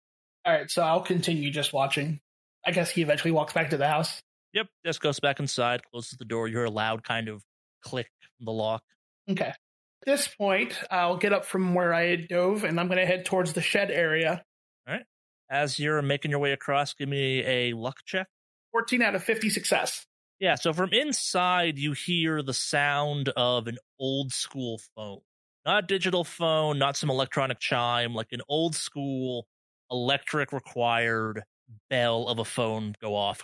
[0.45, 2.21] All right, so I'll continue just watching.
[2.65, 4.21] I guess he eventually walks back to the house.
[4.53, 6.47] Yep, just goes back inside, closes the door.
[6.47, 7.43] You hear a loud kind of
[7.83, 8.81] click from the lock.
[9.29, 9.49] Okay.
[9.49, 13.25] At this point, I'll get up from where I dove and I'm going to head
[13.25, 14.43] towards the shed area.
[14.87, 15.05] All right.
[15.49, 18.27] As you're making your way across, give me a luck check.
[18.71, 20.05] 14 out of 50 success.
[20.39, 25.19] Yeah, so from inside, you hear the sound of an old school phone.
[25.65, 29.47] Not a digital phone, not some electronic chime, like an old school
[29.91, 31.43] electric required
[31.89, 33.41] bell of a phone go off.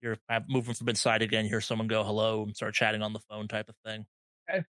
[0.00, 3.20] You're moving from inside again, you hear someone go hello and start chatting on the
[3.28, 4.06] phone type of thing.
[4.48, 4.62] Okay.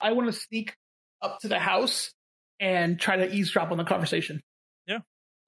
[0.00, 0.76] I want to sneak
[1.20, 2.12] up to the house
[2.60, 4.40] and try to eavesdrop on the conversation.
[4.86, 4.98] Yeah.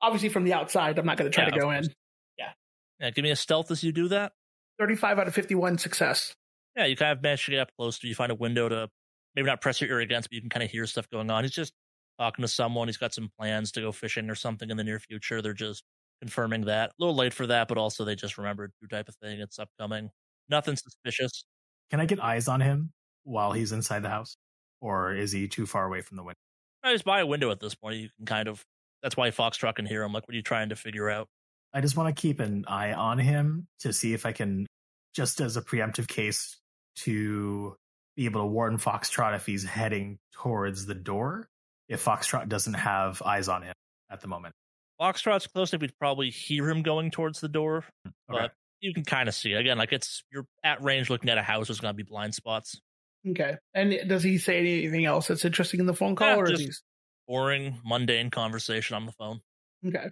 [0.02, 1.84] Obviously from the outside, I'm not going to try Yeah, to go in.
[1.84, 1.94] course.
[2.98, 4.32] Yeah, give me a stealth as you do that.
[4.78, 6.34] 35 out of 51 success.
[6.76, 8.88] Yeah, you kind of manage to get up close to you find a window to
[9.34, 11.44] maybe not press your ear against, but you can kind of hear stuff going on.
[11.44, 11.72] He's just
[12.18, 12.88] talking to someone.
[12.88, 15.40] He's got some plans to go fishing or something in the near future.
[15.40, 15.82] They're just
[16.20, 16.90] confirming that.
[16.90, 19.40] A little late for that, but also they just remembered your type of thing.
[19.40, 20.10] It's upcoming.
[20.48, 21.44] Nothing suspicious.
[21.90, 22.92] Can I get eyes on him
[23.24, 24.36] while he's inside the house?
[24.80, 26.38] Or is he too far away from the window?
[26.84, 27.96] No, He's by a window at this point.
[27.96, 28.64] You can kind of.
[29.02, 30.12] That's why Foxtrot can hear him.
[30.12, 31.28] Like, what are you trying to figure out?
[31.76, 34.66] I just want to keep an eye on him to see if I can,
[35.14, 36.56] just as a preemptive case,
[37.00, 37.76] to
[38.16, 41.48] be able to warn Foxtrot if he's heading towards the door,
[41.90, 43.74] if Foxtrot doesn't have eyes on him
[44.10, 44.54] at the moment.
[44.98, 48.42] Foxtrot's close enough, we'd probably hear him going towards the door, hmm, Okay.
[48.44, 49.52] but you can kind of see.
[49.52, 51.66] Again, like it's you're at range looking at a house.
[51.68, 52.80] There's going to be blind spots.
[53.28, 53.56] Okay.
[53.74, 56.28] And does he say anything else that's interesting in the phone call?
[56.28, 56.82] Yeah, or is just-
[57.28, 59.40] Boring, mundane conversation on the phone.
[59.86, 60.06] okay?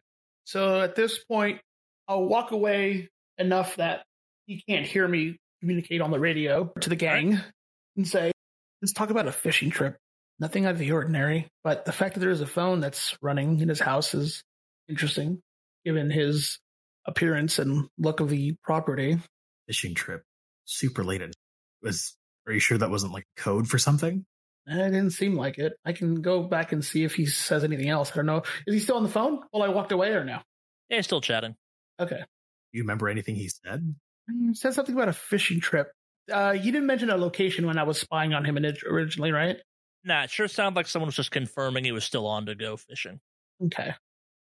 [0.44, 1.60] So at this point,
[2.06, 4.04] I'll walk away enough that
[4.46, 7.40] he can't hear me communicate on the radio to the gang
[7.96, 8.32] and say,
[8.82, 9.96] "Let's talk about a fishing trip.
[10.38, 13.60] Nothing out of the ordinary, but the fact that there is a phone that's running
[13.60, 14.42] in his house is
[14.88, 15.40] interesting,
[15.84, 16.58] given his
[17.06, 19.18] appearance and look of the property."
[19.66, 20.22] Fishing trip.
[20.66, 21.32] Super late at
[21.82, 24.26] was are you sure that wasn't like code for something?
[24.68, 25.74] Eh, It didn't seem like it.
[25.84, 28.10] I can go back and see if he says anything else.
[28.12, 28.42] I don't know.
[28.66, 30.38] Is he still on the phone while I walked away or no?
[30.88, 31.54] Yeah, he's still chatting.
[32.00, 32.22] Okay.
[32.72, 33.94] You remember anything he said?
[34.30, 35.92] Mm, Said something about a fishing trip.
[36.32, 39.58] Uh, you didn't mention a location when I was spying on him in- originally, right?
[40.04, 42.76] Nah, it sure sounded like someone was just confirming he was still on to go
[42.76, 43.20] fishing.
[43.66, 43.94] Okay.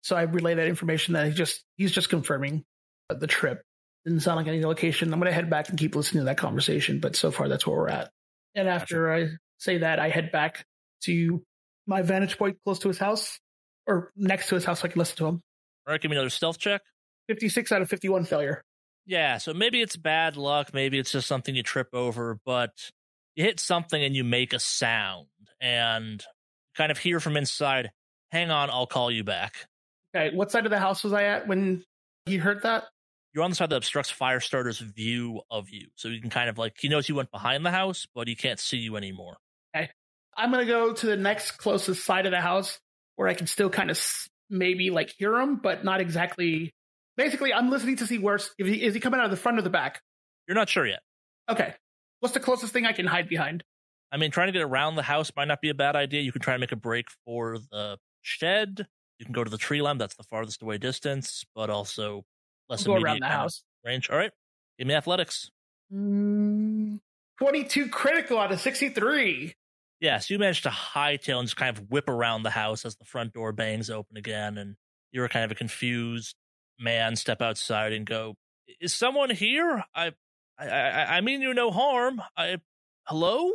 [0.02, 2.64] So I relay that information that he just he's just confirming
[3.08, 3.62] the trip.
[4.04, 5.12] Didn't sound like any location.
[5.12, 7.76] I'm gonna head back and keep listening to that conversation, but so far that's where
[7.76, 8.10] we're at.
[8.56, 9.28] And after I
[9.62, 10.64] say that, I head back
[11.04, 11.42] to
[11.86, 13.38] my vantage point close to his house
[13.86, 15.42] or next to his house so I can listen to him.
[15.86, 16.82] All right, give me another stealth check.
[17.28, 18.62] 56 out of 51 failure.
[19.06, 22.90] Yeah, so maybe it's bad luck, maybe it's just something you trip over, but
[23.34, 25.26] you hit something and you make a sound
[25.60, 26.24] and
[26.76, 27.90] kind of hear from inside,
[28.30, 29.66] hang on, I'll call you back.
[30.14, 31.82] Okay, what side of the house was I at when
[32.26, 32.84] he heard that?
[33.34, 35.88] You're on the side that obstructs Firestarter's view of you.
[35.96, 38.34] So you can kind of like, he knows you went behind the house, but he
[38.34, 39.38] can't see you anymore.
[40.36, 42.78] I'm gonna go to the next closest side of the house
[43.16, 44.00] where I can still kind of
[44.48, 46.72] maybe like hear him, but not exactly.
[47.16, 49.58] Basically, I'm listening to see where if he is he coming out of the front
[49.58, 50.00] or the back.
[50.48, 51.00] You're not sure yet.
[51.48, 51.74] Okay,
[52.20, 53.64] what's the closest thing I can hide behind?
[54.10, 56.20] I mean, trying to get around the house might not be a bad idea.
[56.20, 58.86] You can try and make a break for the shed.
[59.18, 59.98] You can go to the tree limb.
[59.98, 62.24] That's the farthest away distance, but also
[62.68, 63.62] less I'll go around the house.
[63.84, 64.10] range.
[64.10, 64.32] All right.
[64.78, 65.50] Give me athletics.
[65.92, 67.00] Mm,
[67.38, 69.54] 22 critical out of 63.
[70.02, 72.96] Yeah, so you managed to hightail and just kind of whip around the house as
[72.96, 74.74] the front door bangs open again, and
[75.12, 76.34] you're kind of a confused
[76.76, 78.34] man step outside and go,
[78.80, 79.84] "Is someone here?
[79.94, 80.10] I,
[80.58, 82.20] I, I, I mean you no harm.
[82.36, 82.58] I,
[83.06, 83.52] hello?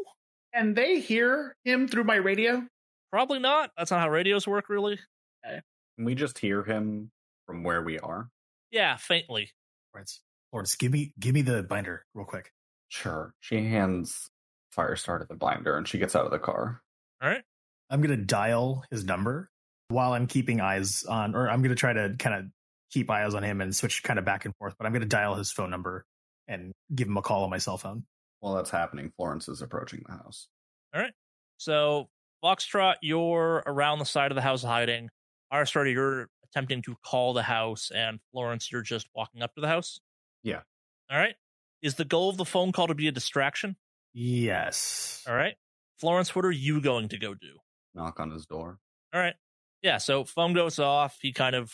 [0.53, 2.65] And they hear him through my radio.
[3.11, 3.71] Probably not.
[3.77, 4.99] That's not how radios work, really.
[5.45, 5.59] Okay.
[5.97, 7.11] Can we just hear him
[7.45, 8.29] from where we are?
[8.71, 9.51] Yeah, faintly.
[9.93, 10.21] Lawrence,
[10.53, 12.53] Lawrence, give me give me the binder real quick.
[12.87, 13.33] Sure.
[13.41, 14.29] She hands
[14.77, 16.81] Firestarter the blinder and she gets out of the car.
[17.21, 17.43] All right.
[17.89, 19.49] I'm gonna dial his number
[19.89, 22.45] while I'm keeping eyes on, or I'm gonna try to kind of
[22.91, 24.75] keep eyes on him and switch kind of back and forth.
[24.77, 26.05] But I'm gonna dial his phone number
[26.47, 28.05] and give him a call on my cell phone.
[28.39, 30.47] While that's happening, Florence is approaching the house.
[30.93, 31.13] All right.
[31.57, 32.09] So,
[32.43, 35.09] Foxtrot, you're around the side of the house hiding.
[35.51, 39.67] Firestarter, you're attempting to call the house, and Florence, you're just walking up to the
[39.67, 39.99] house.
[40.43, 40.61] Yeah.
[41.09, 41.35] All right.
[41.81, 43.75] Is the goal of the phone call to be a distraction?
[44.13, 45.23] Yes.
[45.27, 45.55] All right.
[45.99, 47.57] Florence, what are you going to go do?
[47.95, 48.79] Knock on his door.
[49.13, 49.35] All right.
[49.81, 51.17] Yeah, so phone goes off.
[51.21, 51.71] He kind of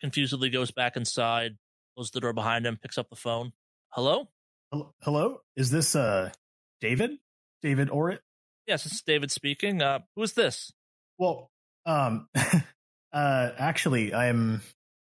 [0.00, 1.56] confusedly goes back inside,
[1.94, 3.52] closes the door behind him, picks up the phone.
[3.90, 4.28] Hello?
[4.72, 5.38] Hello, hello?
[5.56, 6.30] Is this uh
[6.80, 7.18] David?
[7.62, 8.20] David Orrit?
[8.66, 9.82] Yes, it's David speaking.
[9.82, 10.72] Uh, who is this?
[11.18, 11.50] Well,
[11.86, 12.28] um,
[13.12, 14.62] uh, actually, I'm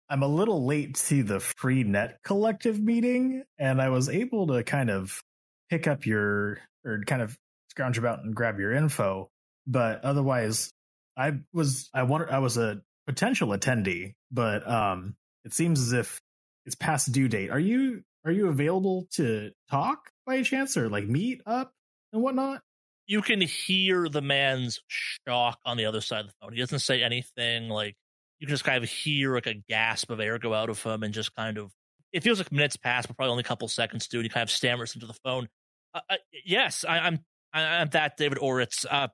[0.10, 4.64] I'm a little late to the Free Net Collective meeting, and I was able to
[4.64, 5.22] kind of
[5.70, 7.38] pick up your or kind of
[7.70, 9.30] scrounge about and grab your info,
[9.68, 10.72] but otherwise,
[11.18, 16.22] I was I wanted I was a potential attendee, but um, it seems as if
[16.66, 17.50] it's past due date.
[17.50, 21.72] Are you are you available to talk by chance or like meet up
[22.14, 22.62] and whatnot?
[23.08, 26.54] You can hear the man's shock on the other side of the phone.
[26.54, 27.70] He doesn't say anything.
[27.70, 27.96] Like
[28.40, 31.04] you can just kind of hear like a gasp of air go out of him,
[31.04, 31.72] and just kind of
[32.12, 34.08] it feels like minutes pass, but probably only a couple seconds.
[34.08, 35.48] Dude, he kind of stammers into the phone.
[35.94, 37.20] Uh, uh, yes, I, I'm
[37.54, 38.86] I, I'm that David Oritz.
[38.90, 39.08] Uh,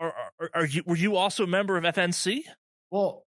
[0.00, 2.40] are, are, are you were you also a member of FNC?
[2.90, 3.24] Well,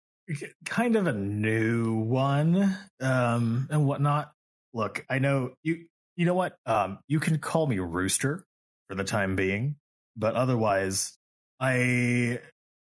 [0.66, 4.32] kind of a new one, um, and whatnot.
[4.74, 5.86] Look, I know you.
[6.16, 6.58] You know what?
[6.66, 8.44] Um, you can call me Rooster
[8.90, 9.78] for the time being,
[10.18, 11.18] but otherwise,
[11.62, 12.40] I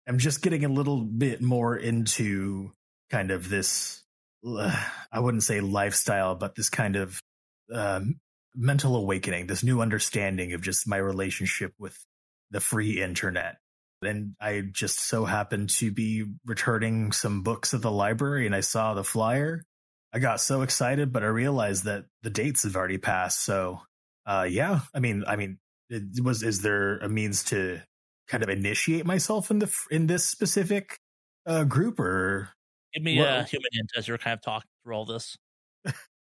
[0.06, 2.72] am just getting a little bit more into
[3.10, 4.02] kind of this.
[4.46, 4.74] Uh,
[5.12, 7.20] I wouldn't say lifestyle, but this kind of
[7.72, 8.16] um,
[8.56, 11.96] mental awakening, this new understanding of just my relationship with
[12.50, 13.56] the free internet.
[14.02, 18.60] And I just so happened to be returning some books at the library and I
[18.60, 19.62] saw the flyer.
[20.12, 23.44] I got so excited, but I realized that the dates have already passed.
[23.44, 23.80] So,
[24.26, 27.80] uh, yeah, I mean, I mean, it was, is there a means to
[28.28, 30.98] kind of initiate myself in the, in this specific,
[31.46, 32.50] uh, group or
[32.94, 35.36] Give me What- a human hint as you're kind of talking through all this.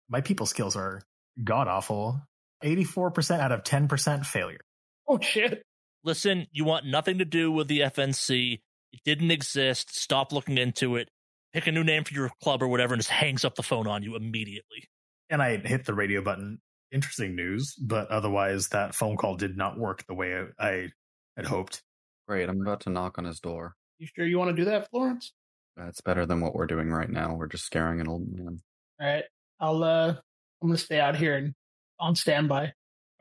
[0.08, 1.02] my people skills are
[1.42, 2.20] god awful.
[2.64, 4.60] 84% out of 10% failure.
[5.08, 5.62] Oh, shit.
[6.04, 8.54] listen, you want nothing to do with the FNC.
[8.92, 9.94] It didn't exist.
[9.94, 11.08] Stop looking into it.
[11.52, 13.86] Pick a new name for your club or whatever, and just hangs up the phone
[13.86, 14.84] on you immediately.
[15.30, 16.58] and I hit the radio button.
[16.92, 20.88] Interesting news, but otherwise, that phone call did not work the way I
[21.36, 21.82] had hoped.
[22.28, 23.74] Great, I'm about to knock on his door.
[23.98, 25.32] You sure you want to do that, Florence?
[25.76, 27.34] That's better than what we're doing right now.
[27.34, 28.60] We're just scaring an old man.
[29.00, 29.24] All right.
[29.60, 30.14] I'll, uh,
[30.60, 31.54] I'm going to stay out here and
[31.98, 32.72] on standby.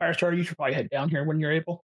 [0.02, 1.84] Firestarter, you should probably head down here when you're able.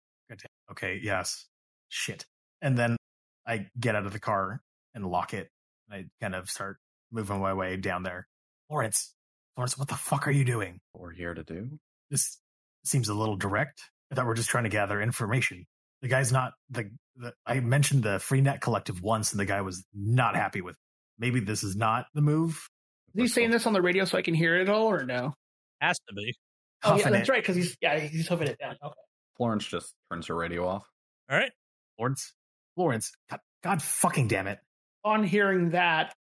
[0.72, 1.48] Okay, yes.
[1.90, 2.26] Shit.
[2.62, 2.98] And then
[3.46, 4.62] I get out of the car
[4.94, 5.50] and lock it.
[5.92, 6.78] I kind of start
[7.12, 8.28] moving my way down there.
[8.70, 9.14] Lawrence,
[9.58, 10.80] Lawrence, what the fuck are you doing?
[10.94, 11.80] What we're here to do?
[12.10, 12.40] This
[12.84, 13.82] seems a little direct.
[14.12, 15.66] I thought we're just trying to gather information.
[16.02, 19.86] The guy's not the, the I mentioned the Freenet Collective once, and the guy was
[19.94, 20.74] not happy with.
[20.74, 20.80] It.
[21.20, 22.70] Maybe this is not the move.
[23.16, 25.34] Is he saying this on the radio so I can hear it all or no?
[25.82, 26.36] Has to be.
[26.84, 27.32] Oh, oh yeah, that's it.
[27.32, 28.76] right, because he's, yeah, he's huffing it down.
[28.84, 28.94] Okay.
[29.38, 30.88] Florence just turns her radio off.
[31.30, 31.52] All right.
[31.98, 32.34] Florence.
[32.76, 33.12] Florence.
[33.30, 34.60] God, God fucking damn it!
[35.06, 36.14] On hearing that,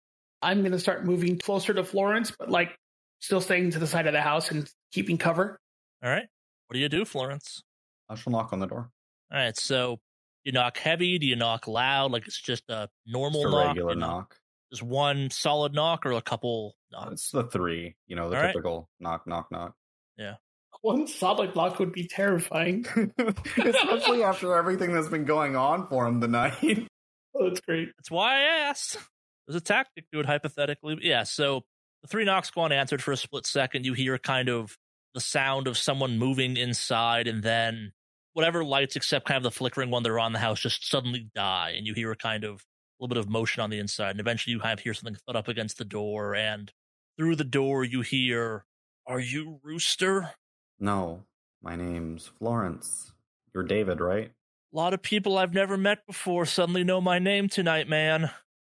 [0.42, 2.76] I'm going to start moving closer to Florence, but like
[3.20, 5.58] still staying to the side of the house and keeping cover.
[6.02, 6.26] All right.
[6.66, 7.62] What do you do, Florence?
[8.08, 8.90] I shall knock on the door.
[9.32, 9.56] All right.
[9.56, 9.98] So
[10.44, 11.18] you knock heavy?
[11.18, 12.12] Do you knock loud?
[12.12, 13.66] Like it's just a normal Just a knock?
[13.68, 14.36] regular knock.
[14.72, 17.12] Just one solid knock or a couple knocks?
[17.12, 18.48] It's the three, you know, the All right.
[18.48, 19.74] typical knock, knock, knock.
[20.16, 20.36] Yeah.
[20.80, 22.86] One solid knock would be terrifying.
[23.56, 26.56] Especially after everything that's been going on for him tonight.
[27.34, 27.88] Oh, that's great.
[27.96, 28.98] That's why I asked.
[29.46, 30.98] There's a tactic to it, hypothetically.
[31.00, 31.62] Yeah, so
[32.02, 33.86] the three knocks go unanswered for a split second.
[33.86, 34.76] You hear kind of
[35.14, 37.92] the sound of someone moving inside, and then
[38.34, 41.30] whatever lights, except kind of the flickering one that are on the house, just suddenly
[41.34, 41.72] die.
[41.74, 42.60] And you hear a kind of a
[43.02, 44.12] little bit of motion on the inside.
[44.12, 46.34] And eventually you kind of hear something thud up against the door.
[46.34, 46.72] And
[47.18, 48.64] through the door, you hear,
[49.06, 50.30] Are you Rooster?
[50.78, 51.24] No,
[51.62, 53.12] My name's Florence.
[53.54, 54.32] You're David, right?
[54.72, 58.30] A lot of people I've never met before suddenly know my name tonight, man.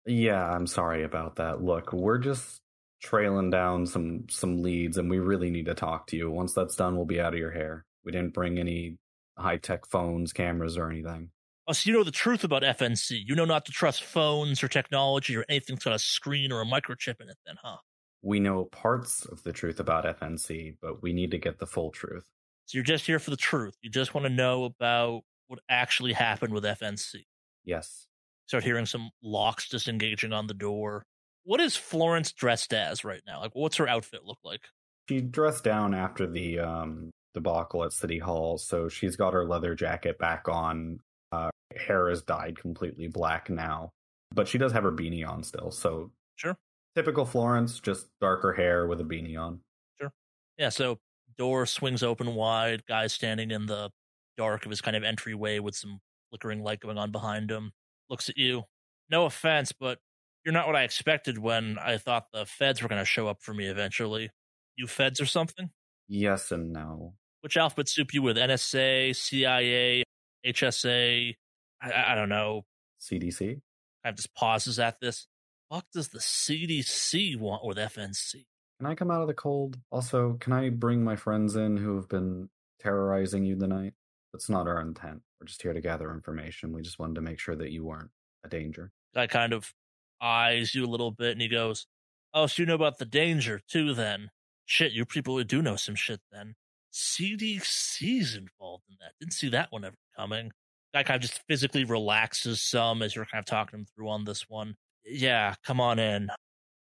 [0.06, 1.62] Yeah, I'm sorry about that.
[1.62, 2.60] Look, we're just
[3.00, 6.30] trailing down some some leads and we really need to talk to you.
[6.30, 7.84] Once that's done, we'll be out of your hair.
[8.04, 8.96] We didn't bring any
[9.38, 11.30] high-tech phones, cameras or anything.
[11.66, 13.22] Oh, so you know the truth about FNC.
[13.24, 16.60] You know not to trust phones or technology or anything that's got a screen or
[16.60, 17.78] a microchip in it, then, huh?
[18.22, 21.90] We know parts of the truth about FNC, but we need to get the full
[21.90, 22.24] truth.
[22.66, 23.76] So you're just here for the truth.
[23.82, 27.24] You just want to know about what actually happened with FNC.
[27.64, 28.06] Yes.
[28.46, 31.04] Start hearing some locks disengaging on the door.
[31.44, 33.40] What is Florence dressed as right now?
[33.40, 34.62] Like, what's her outfit look like?
[35.08, 39.74] She dressed down after the um, debacle at City Hall, so she's got her leather
[39.74, 41.00] jacket back on.
[41.34, 43.90] Uh, hair is dyed completely black now,
[44.32, 45.70] but she does have her beanie on still.
[45.70, 46.56] So sure,
[46.94, 49.60] typical Florence, just darker hair with a beanie on.
[50.00, 50.12] Sure.
[50.58, 50.68] Yeah.
[50.68, 50.98] So
[51.36, 52.84] door swings open wide.
[52.86, 53.90] Guy standing in the
[54.36, 57.72] dark of his kind of entryway with some flickering light going on behind him.
[58.10, 58.64] Looks at you.
[59.10, 59.98] No offense, but
[60.44, 63.38] you're not what I expected when I thought the feds were going to show up
[63.40, 64.30] for me eventually.
[64.76, 65.70] You feds or something?
[66.08, 67.14] Yes and no.
[67.40, 68.36] Which alphabet soup you with?
[68.36, 70.03] NSA, CIA,
[70.46, 71.36] HSA?
[71.82, 72.64] I, I don't know.
[73.00, 73.60] CDC?
[74.04, 75.26] I have just pauses at this.
[75.68, 78.44] What does the CDC want with FNC?
[78.78, 79.78] Can I come out of the cold?
[79.90, 82.48] Also, can I bring my friends in who have been
[82.80, 83.94] terrorizing you tonight?
[84.32, 85.22] That's not our intent.
[85.40, 86.72] We're just here to gather information.
[86.72, 88.10] We just wanted to make sure that you weren't
[88.44, 88.90] a danger.
[89.14, 89.72] I kind of
[90.20, 91.86] eyes you a little bit and he goes,
[92.32, 94.30] Oh, so you know about the danger too then?
[94.66, 96.56] Shit, you people do know some shit then.
[96.94, 99.12] CDC's involved in that.
[99.18, 100.52] Didn't see that one ever coming.
[100.94, 104.24] Guy kind of just physically relaxes some as you're kind of talking him through on
[104.24, 104.76] this one.
[105.04, 106.28] Yeah, come on in.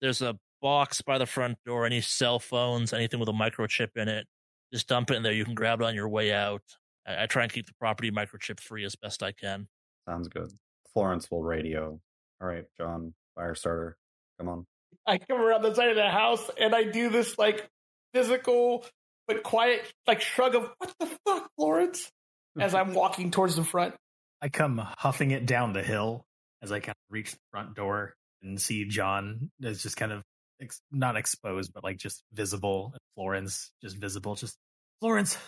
[0.00, 4.08] There's a box by the front door, any cell phones, anything with a microchip in
[4.08, 4.26] it.
[4.72, 5.32] Just dump it in there.
[5.32, 6.62] You can grab it on your way out.
[7.06, 9.68] I, I try and keep the property microchip free as best I can.
[10.08, 10.50] Sounds good.
[10.92, 12.00] Florence will radio.
[12.40, 13.96] All right, John, fire starter.
[14.38, 14.66] Come on.
[15.06, 17.68] I come around the side of the house and I do this like
[18.12, 18.84] physical
[19.30, 22.10] but quiet like shrug of what the fuck, Florence,
[22.58, 23.94] as I'm walking towards the front.
[24.42, 26.24] I come huffing it down the hill
[26.62, 30.22] as I kind of reach the front door and see John is just kind of
[30.60, 32.90] ex- not exposed, but like just visible.
[32.92, 34.34] And Florence just visible.
[34.34, 34.56] Just
[35.00, 35.38] Florence,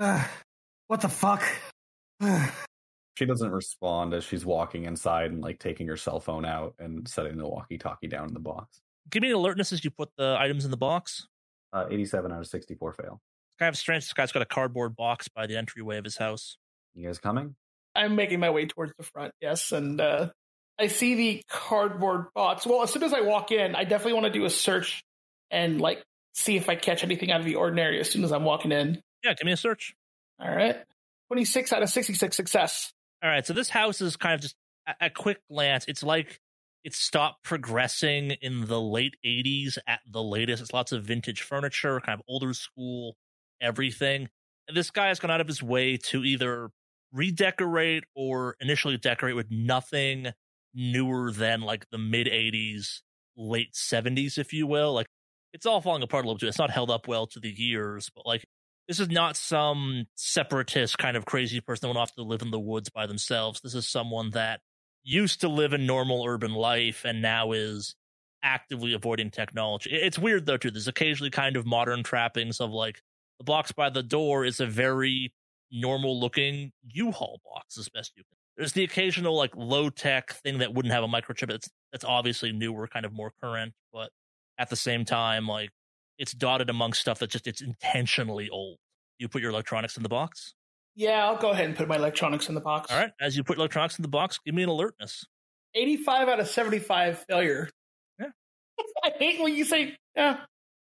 [0.00, 0.24] uh,
[0.86, 1.42] what the fuck?
[3.16, 7.06] she doesn't respond as she's walking inside and like taking her cell phone out and
[7.06, 8.80] setting the walkie-talkie down in the box.
[9.10, 11.26] Give me an alertness as you put the items in the box.
[11.76, 13.20] Uh, 87 out of 64 fail.
[13.56, 14.04] It's kind of strange.
[14.04, 16.58] This guy's got a cardboard box by the entryway of his house.
[16.94, 17.54] You guys coming?
[17.94, 20.28] I'm making my way towards the front, yes, and uh,
[20.78, 22.66] I see the cardboard box.
[22.66, 25.02] Well, as soon as I walk in, I definitely want to do a search
[25.50, 26.02] and like
[26.34, 29.00] see if I catch anything out of the ordinary as soon as I'm walking in.
[29.24, 29.94] Yeah, give me a search.
[30.38, 30.76] All right.
[31.28, 32.92] 26 out of 66 success.
[33.24, 33.46] All right.
[33.46, 34.54] So this house is kind of just
[34.86, 35.86] a, a quick glance.
[35.88, 36.38] It's like
[36.84, 40.62] it stopped progressing in the late 80s at the latest.
[40.62, 43.16] It's lots of vintage furniture, kind of older school,
[43.60, 44.28] everything.
[44.68, 46.70] And this guy has gone out of his way to either
[47.12, 50.28] redecorate or initially decorate with nothing
[50.74, 53.00] newer than like the mid 80s,
[53.36, 54.92] late 70s, if you will.
[54.92, 55.06] Like
[55.52, 56.48] it's all falling apart a little bit.
[56.48, 58.44] It's not held up well to the years, but like
[58.88, 62.50] this is not some separatist kind of crazy person that went off to live in
[62.50, 63.60] the woods by themselves.
[63.60, 64.60] This is someone that
[65.02, 67.94] used to live a normal urban life and now is
[68.42, 69.90] actively avoiding technology.
[69.90, 70.70] It's weird though too.
[70.70, 73.00] There's occasionally kind of modern trappings of like
[73.38, 75.32] the box by the door is a very
[75.70, 78.36] normal looking U-Haul box as best you can.
[78.56, 81.48] There's the occasional like low tech thing that wouldn't have a microchip.
[81.48, 84.10] That's that's obviously newer, kind of more current, but
[84.58, 85.70] at the same time, like
[86.18, 88.78] it's dotted among stuff that just it's intentionally old.
[89.18, 90.54] You put your electronics in the box.
[90.94, 92.90] Yeah, I'll go ahead and put my electronics in the box.
[92.90, 93.12] All right.
[93.20, 95.26] As you put electronics in the box, give me an alertness.
[95.74, 97.68] 85 out of 75 failure.
[98.18, 98.28] Yeah.
[99.04, 100.38] I hate when you say, yeah.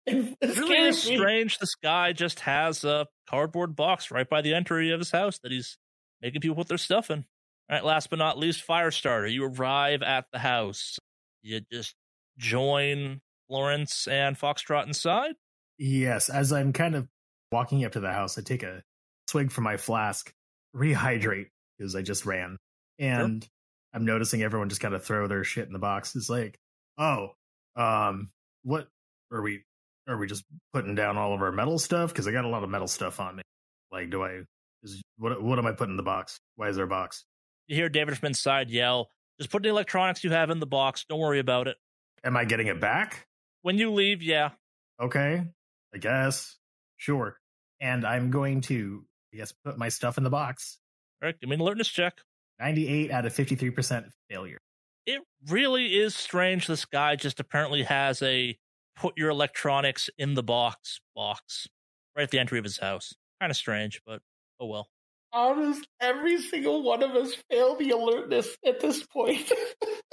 [0.09, 1.59] It, it really is strange.
[1.59, 5.51] This guy just has a cardboard box right by the entry of his house that
[5.51, 5.77] he's
[6.21, 7.25] making people put their stuff in.
[7.69, 7.85] All right.
[7.85, 9.31] Last but not least, Firestarter.
[9.31, 10.97] You arrive at the house.
[11.41, 11.95] You just
[12.37, 15.35] join Florence and Foxtrot inside.
[15.77, 16.29] Yes.
[16.29, 17.07] As I'm kind of
[17.51, 18.83] walking up to the house, I take a
[19.27, 20.33] swig from my flask,
[20.75, 21.47] rehydrate
[21.77, 22.57] because I just ran.
[22.97, 23.49] And sure.
[23.93, 26.15] I'm noticing everyone just kind of throw their shit in the box.
[26.15, 26.59] It's like,
[26.97, 27.29] oh,
[27.75, 28.29] um,
[28.63, 28.87] what
[29.31, 29.63] are we?
[30.09, 30.43] Are we just
[30.73, 32.11] putting down all of our metal stuff?
[32.11, 33.43] Because I got a lot of metal stuff on me.
[33.91, 34.41] Like, do I?
[34.83, 35.41] Is what?
[35.41, 36.39] What am I putting in the box?
[36.55, 37.25] Why is there a box?
[37.67, 41.05] You hear David from inside yell, "Just put the electronics you have in the box.
[41.07, 41.77] Don't worry about it."
[42.23, 43.27] Am I getting it back
[43.61, 44.21] when you leave?
[44.23, 44.51] Yeah.
[45.01, 45.43] Okay,
[45.93, 46.57] I guess.
[46.97, 47.37] Sure.
[47.79, 50.79] And I'm going to I guess put my stuff in the box.
[51.21, 52.19] All right, give me an alertness check.
[52.59, 54.57] 98 out of 53% failure.
[55.05, 56.67] It really is strange.
[56.67, 58.57] This guy just apparently has a
[58.99, 61.67] put your electronics in the box box
[62.15, 63.13] right at the entry of his house.
[63.39, 64.21] Kind of strange, but
[64.59, 64.87] oh well.
[65.31, 69.51] How does every single one of us fail the alertness at this point?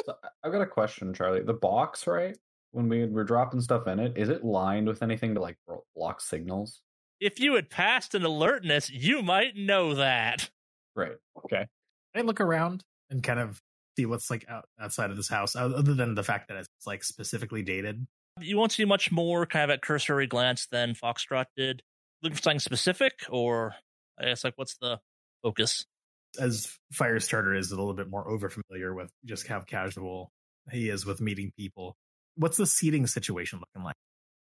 [0.05, 1.43] So I- I've got a question, Charlie.
[1.43, 2.37] The box, right?
[2.71, 5.57] When we were dropping stuff in it, is it lined with anything to like
[5.97, 6.81] block signals?
[7.19, 10.49] If you had passed an alertness, you might know that.
[10.95, 11.17] Right.
[11.45, 11.67] Okay.
[12.15, 13.61] I look around and kind of
[13.99, 17.03] see what's like out, outside of this house, other than the fact that it's like
[17.03, 18.07] specifically dated.
[18.41, 21.83] You won't see much more kind of at cursory glance than Foxtrot did.
[22.23, 23.75] Looking for something specific, or
[24.19, 24.99] I guess like what's the
[25.43, 25.85] focus?
[26.39, 30.33] As Firestarter is a little bit more over familiar with just how casual
[30.71, 31.97] he is with meeting people.
[32.37, 33.95] What's the seating situation looking like?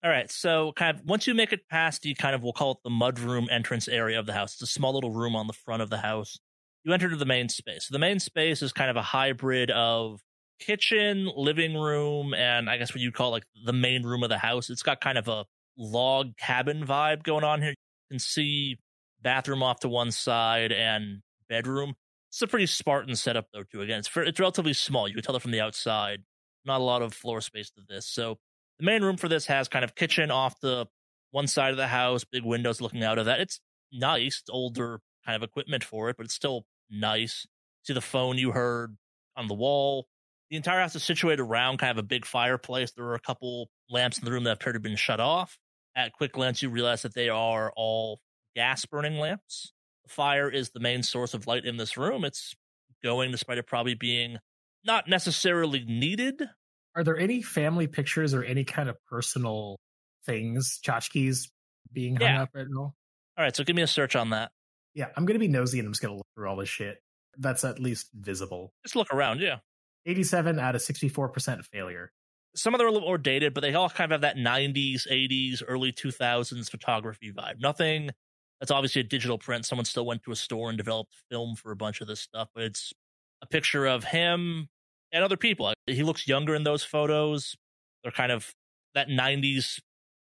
[0.04, 2.72] All right, so kind of once you make it past the kind of we'll call
[2.72, 4.54] it the mudroom entrance area of the house.
[4.54, 6.38] It's a small little room on the front of the house.
[6.84, 7.88] You enter to the main space.
[7.88, 10.20] So the main space is kind of a hybrid of
[10.58, 14.38] kitchen, living room, and I guess what you'd call like the main room of the
[14.38, 14.70] house.
[14.70, 15.44] It's got kind of a
[15.76, 17.70] log cabin vibe going on here.
[17.70, 18.78] You can see
[19.22, 21.94] bathroom off to one side and bedroom.
[22.30, 23.82] It's a pretty Spartan setup though too.
[23.82, 25.08] Again, it's it's relatively small.
[25.08, 26.22] You can tell it from the outside.
[26.64, 28.06] Not a lot of floor space to this.
[28.06, 28.38] So
[28.78, 30.86] the main room for this has kind of kitchen off the
[31.30, 33.40] one side of the house, big windows looking out of that.
[33.40, 33.60] It's
[33.92, 37.46] nice, it's older kind of equipment for it, but it's still nice.
[37.84, 38.96] See the phone you heard
[39.36, 40.06] on the wall.
[40.50, 42.92] The entire house is situated around kind of a big fireplace.
[42.92, 45.58] There are a couple lamps in the room that appear to have been shut off.
[45.96, 48.20] At quick glance, you realize that they are all
[48.54, 49.72] gas burning lamps.
[50.04, 52.24] The fire is the main source of light in this room.
[52.24, 52.54] It's
[53.02, 54.38] going despite it probably being
[54.84, 56.42] not necessarily needed,
[56.94, 59.76] Are there any family pictures or any kind of personal
[60.24, 61.48] things, tchotchkes
[61.92, 62.42] being hung Yeah.
[62.42, 62.94] up at all?
[63.36, 64.52] All right, so give me a search on that.
[64.94, 66.98] Yeah, I'm gonna be nosy and I'm just gonna look through all this shit.
[67.36, 68.72] That's at least visible.
[68.84, 69.58] Just look around, yeah.
[70.06, 72.12] 87 out of 64% failure.
[72.54, 74.36] Some of them are a little more dated, but they all kind of have that
[74.36, 77.60] 90s, 80s, early 2000s photography vibe.
[77.60, 78.10] Nothing
[78.60, 79.66] that's obviously a digital print.
[79.66, 82.48] Someone still went to a store and developed film for a bunch of this stuff,
[82.54, 82.92] but it's
[83.42, 84.68] a picture of him
[85.12, 85.72] and other people.
[85.86, 87.56] He looks younger in those photos.
[88.02, 88.54] They're kind of
[88.94, 89.78] that 90s,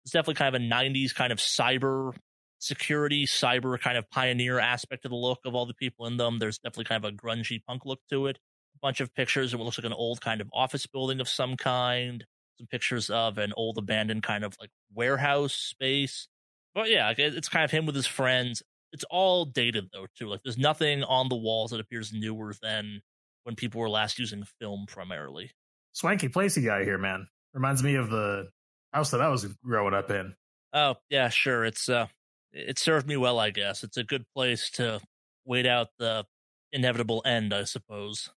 [0.04, 2.14] it's definitely kind of a 90s kind of cyber
[2.58, 6.38] security, cyber kind of pioneer aspect of the look of all the people in them.
[6.38, 8.38] There's definitely kind of a grungy punk look to it.
[8.74, 11.28] A bunch of pictures of what looks like an old kind of office building of
[11.28, 12.24] some kind.
[12.58, 16.28] Some pictures of an old abandoned kind of like warehouse space.
[16.74, 18.62] But yeah, it's kind of him with his friends.
[18.92, 20.28] It's all dated though too.
[20.28, 23.02] Like there's nothing on the walls that appears newer than
[23.44, 25.50] when people were last using film primarily.
[25.92, 27.26] Swanky place you got here, man.
[27.54, 28.48] Reminds me of the
[28.92, 30.34] house that I was growing up in.
[30.72, 31.64] Oh yeah, sure.
[31.64, 32.06] It's uh,
[32.52, 33.82] it served me well, I guess.
[33.82, 35.00] It's a good place to
[35.44, 36.24] wait out the
[36.72, 38.30] inevitable end, I suppose.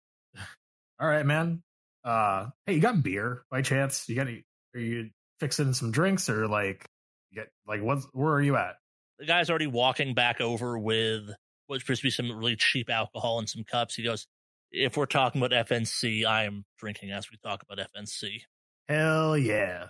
[1.01, 1.63] All right, man.
[2.05, 4.09] Uh, hey, you got beer by chance?
[4.09, 4.45] You got any?
[4.75, 6.87] Are you fixing some drinks or like,
[7.31, 8.01] you get like what?
[8.13, 8.77] Where are you at?
[9.19, 11.31] The guy's already walking back over with
[11.67, 13.95] what appears to be some really cheap alcohol and some cups.
[13.95, 14.27] He goes,
[14.71, 18.43] "If we're talking about FNC, I am drinking as we talk about FNC."
[18.89, 19.87] Hell yeah!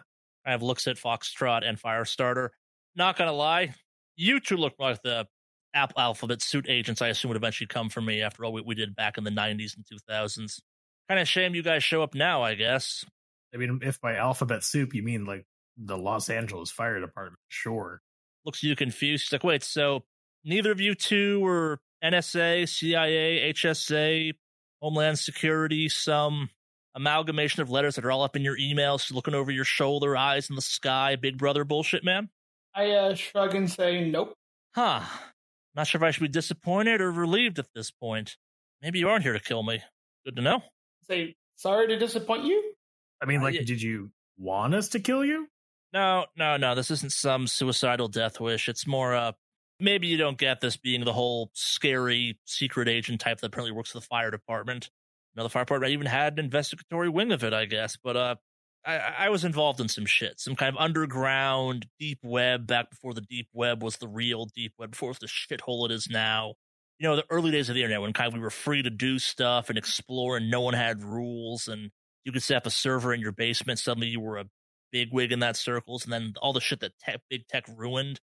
[0.47, 2.51] I have looks at Foxtrot and Firestarter.
[2.95, 3.75] Not gonna lie,
[4.17, 5.27] you two look like the
[5.75, 7.03] Apple Alphabet suit agents.
[7.03, 9.31] I assume would eventually come for me after all we, we did back in the
[9.31, 10.61] '90s and 2000s.
[11.09, 13.05] Kind of shame you guys show up now, I guess.
[13.55, 15.45] I mean, if by alphabet soup you mean like
[15.77, 18.01] the Los Angeles Fire Department, sure.
[18.45, 19.33] Looks you confused.
[19.33, 20.05] Like, wait, so
[20.45, 24.33] neither of you two were NSA, CIA, HSA,
[24.81, 26.51] Homeland Security, some
[26.95, 30.49] amalgamation of letters that are all up in your emails, looking over your shoulder, eyes
[30.49, 32.29] in the sky, Big Brother bullshit, man?
[32.75, 34.35] I uh, shrug and say, nope.
[34.75, 35.03] Huh.
[35.75, 38.37] Not sure if I should be disappointed or relieved at this point.
[38.83, 39.83] Maybe you aren't here to kill me.
[40.25, 40.63] Good to know.
[41.07, 42.73] Say, sorry to disappoint you.
[43.23, 43.63] I mean, Uh, like, yeah.
[43.65, 45.49] did you want us to kill you?
[45.93, 46.75] No, no, no.
[46.75, 48.69] This isn't some suicidal death wish.
[48.69, 49.33] It's more, uh,
[49.79, 53.93] maybe you don't get this being the whole scary secret agent type that apparently works
[53.93, 54.91] for the fire department.
[55.35, 57.97] You know, the fire department even had an investigatory wing of it, I guess.
[58.03, 58.35] But, uh,
[58.87, 63.15] I, I was involved in some shit, some kind of underground deep web back before
[63.15, 66.09] the deep web was the real deep web, before it was the shithole it is
[66.11, 66.55] now.
[66.99, 68.91] You know, the early days of the internet when kind of we were free to
[68.91, 71.91] do stuff and explore and no one had rules and
[72.25, 73.79] you could set up a server in your basement.
[73.79, 74.45] Suddenly you were a
[74.93, 78.17] bigwig in that circles, and then all the shit that tech, big tech ruined.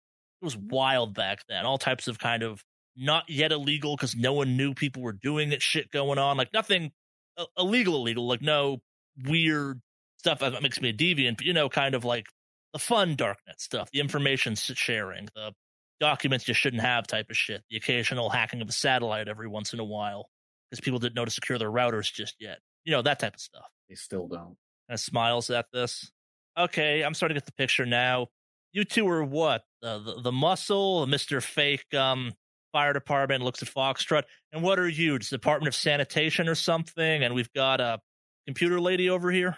[0.41, 1.65] It was wild back then.
[1.65, 2.63] All types of kind of
[2.95, 5.61] not yet illegal because no one knew people were doing it.
[5.61, 6.91] Shit going on, like nothing
[7.37, 8.27] uh, illegal, illegal.
[8.27, 8.81] Like no
[9.25, 9.81] weird
[10.19, 12.25] stuff that makes me a deviant, but you know, kind of like
[12.73, 15.53] the fun darknet stuff, the information sharing, the
[15.99, 17.63] documents you shouldn't have type of shit.
[17.69, 20.29] The occasional hacking of a satellite every once in a while
[20.69, 22.59] because people didn't know to secure their routers just yet.
[22.85, 23.69] You know, that type of stuff.
[23.89, 24.57] They still don't.
[24.87, 26.11] Kind of smiles at this.
[26.57, 28.27] Okay, I'm starting to get the picture now.
[28.71, 29.63] You two are what?
[29.83, 31.41] Uh, the, the muscle, Mr.
[31.41, 32.33] Fake um,
[32.71, 34.23] Fire Department looks at Foxtrot.
[34.51, 35.17] And what are you?
[35.19, 37.23] Just Department of Sanitation or something?
[37.23, 37.99] And we've got a
[38.45, 39.57] computer lady over here.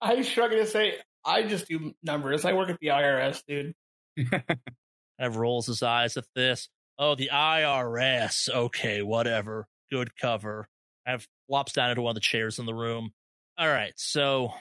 [0.00, 2.44] I struggle to say, I just do numbers.
[2.44, 3.74] I work at the IRS, dude.
[5.18, 6.68] kind of rolls his eyes at this.
[6.98, 8.48] Oh, the IRS.
[8.48, 9.66] Okay, whatever.
[9.90, 10.68] Good cover.
[11.06, 13.12] Of flops down into one of the chairs in the room.
[13.58, 14.52] All right, so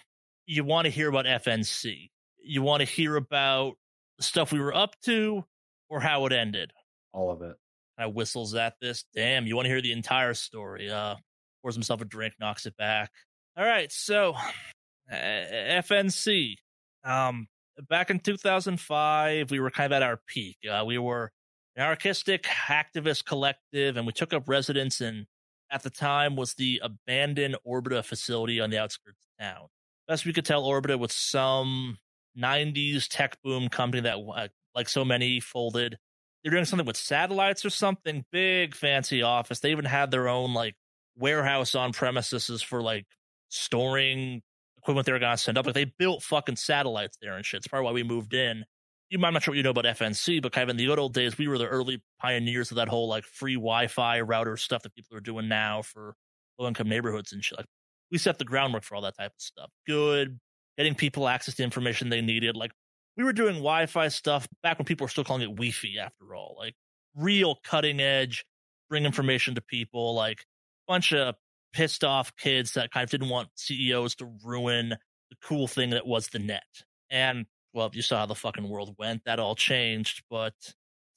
[0.45, 2.09] you want to hear about FNC.
[2.43, 3.75] You want to hear about
[4.17, 5.45] the stuff we were up to
[5.89, 6.71] or how it ended.
[7.13, 7.55] All of it.
[7.97, 9.05] Kind of whistles at this.
[9.13, 10.89] Damn, you want to hear the entire story.
[10.89, 11.15] Uh,
[11.61, 13.11] pours himself a drink, knocks it back.
[13.55, 14.33] All right, so
[15.11, 16.55] uh, FNC.
[17.03, 17.47] Um,
[17.89, 20.57] back in 2005, we were kind of at our peak.
[20.69, 21.31] Uh, we were
[21.75, 25.27] an anarchistic activist collective, and we took up residence in,
[25.71, 29.67] at the time, was the abandoned Orbita facility on the outskirts of town.
[30.07, 31.97] Best we could tell, Orbita was some
[32.37, 35.97] 90s tech boom company that, uh, like so many, folded.
[36.43, 39.59] They're doing something with satellites or something, big, fancy office.
[39.59, 40.75] They even had their own, like,
[41.15, 43.05] warehouse on premises for, like,
[43.49, 44.41] storing
[44.81, 45.65] equipment they were going to send up.
[45.65, 47.59] Like, they built fucking satellites there and shit.
[47.59, 48.65] It's probably why we moved in
[49.11, 50.97] you, I'm not sure what you know about FNC, but kind of in the good
[50.97, 54.83] old days, we were the early pioneers of that whole like free Wi-Fi router stuff
[54.83, 56.15] that people are doing now for
[56.57, 57.57] low income neighborhoods and shit.
[57.57, 57.67] Like,
[58.09, 59.69] we set the groundwork for all that type of stuff.
[59.85, 60.39] Good,
[60.77, 62.55] getting people access to information they needed.
[62.55, 62.71] Like
[63.17, 65.97] we were doing Wi-Fi stuff back when people were still calling it Wi-Fi.
[65.99, 66.75] After all, like
[67.15, 68.45] real cutting edge,
[68.89, 70.15] bring information to people.
[70.15, 70.45] Like
[70.87, 71.35] bunch of
[71.73, 76.05] pissed off kids that kind of didn't want CEOs to ruin the cool thing that
[76.05, 76.63] was the net.
[77.09, 79.23] And well, you saw how the fucking world went.
[79.25, 80.53] That all changed, but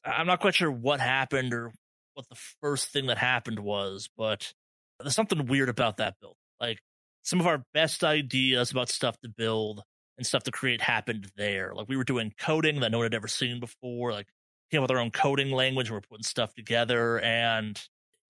[0.04, 1.72] I'm not quite sure what happened or
[2.14, 4.52] what the first thing that happened was, but
[5.00, 6.36] there's something weird about that build.
[6.60, 6.78] Like
[7.22, 9.82] some of our best ideas about stuff to build
[10.16, 11.72] and stuff to create happened there.
[11.74, 14.12] Like we were doing coding that no one had ever seen before.
[14.12, 14.28] Like
[14.70, 15.90] came up with our own coding language.
[15.90, 17.80] We we're putting stuff together, and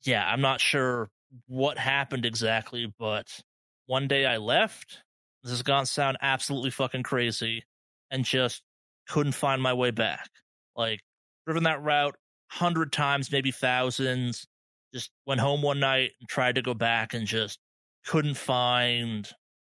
[0.02, 1.10] yeah, I'm not sure
[1.47, 3.41] what happened exactly, but
[3.87, 5.03] one day I left.
[5.43, 7.64] This is gonna sound absolutely fucking crazy
[8.11, 8.62] and just
[9.09, 10.28] couldn't find my way back.
[10.76, 11.01] Like
[11.47, 12.16] driven that route
[12.51, 14.47] hundred times, maybe thousands.
[14.95, 17.59] Just went home one night and tried to go back and just
[18.07, 19.28] couldn't find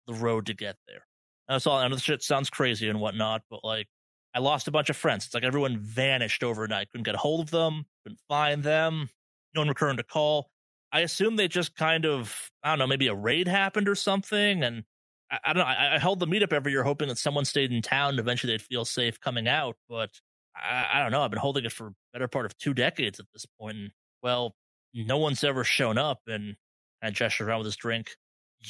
[0.07, 1.05] the road to get there.
[1.47, 1.77] That's all.
[1.77, 3.87] I know the shit sounds crazy and whatnot, but like
[4.33, 5.25] I lost a bunch of friends.
[5.25, 6.89] It's like everyone vanished overnight.
[6.91, 7.85] Couldn't get a hold of them.
[8.03, 9.09] Couldn't find them.
[9.53, 10.50] No one returned a call.
[10.91, 12.87] I assume they just kind of I don't know.
[12.87, 14.83] Maybe a raid happened or something, and
[15.31, 15.67] I, I don't know.
[15.67, 18.53] I, I, held the meetup every year hoping that someone stayed in town and eventually
[18.53, 19.77] they'd feel safe coming out.
[19.89, 20.09] But
[20.55, 21.21] I, I don't know.
[21.21, 23.77] I've been holding it for better part of two decades at this point.
[23.77, 24.55] And well,
[24.93, 26.19] no one's ever shown up.
[26.27, 26.55] And
[27.01, 28.11] I gestured around with his drink.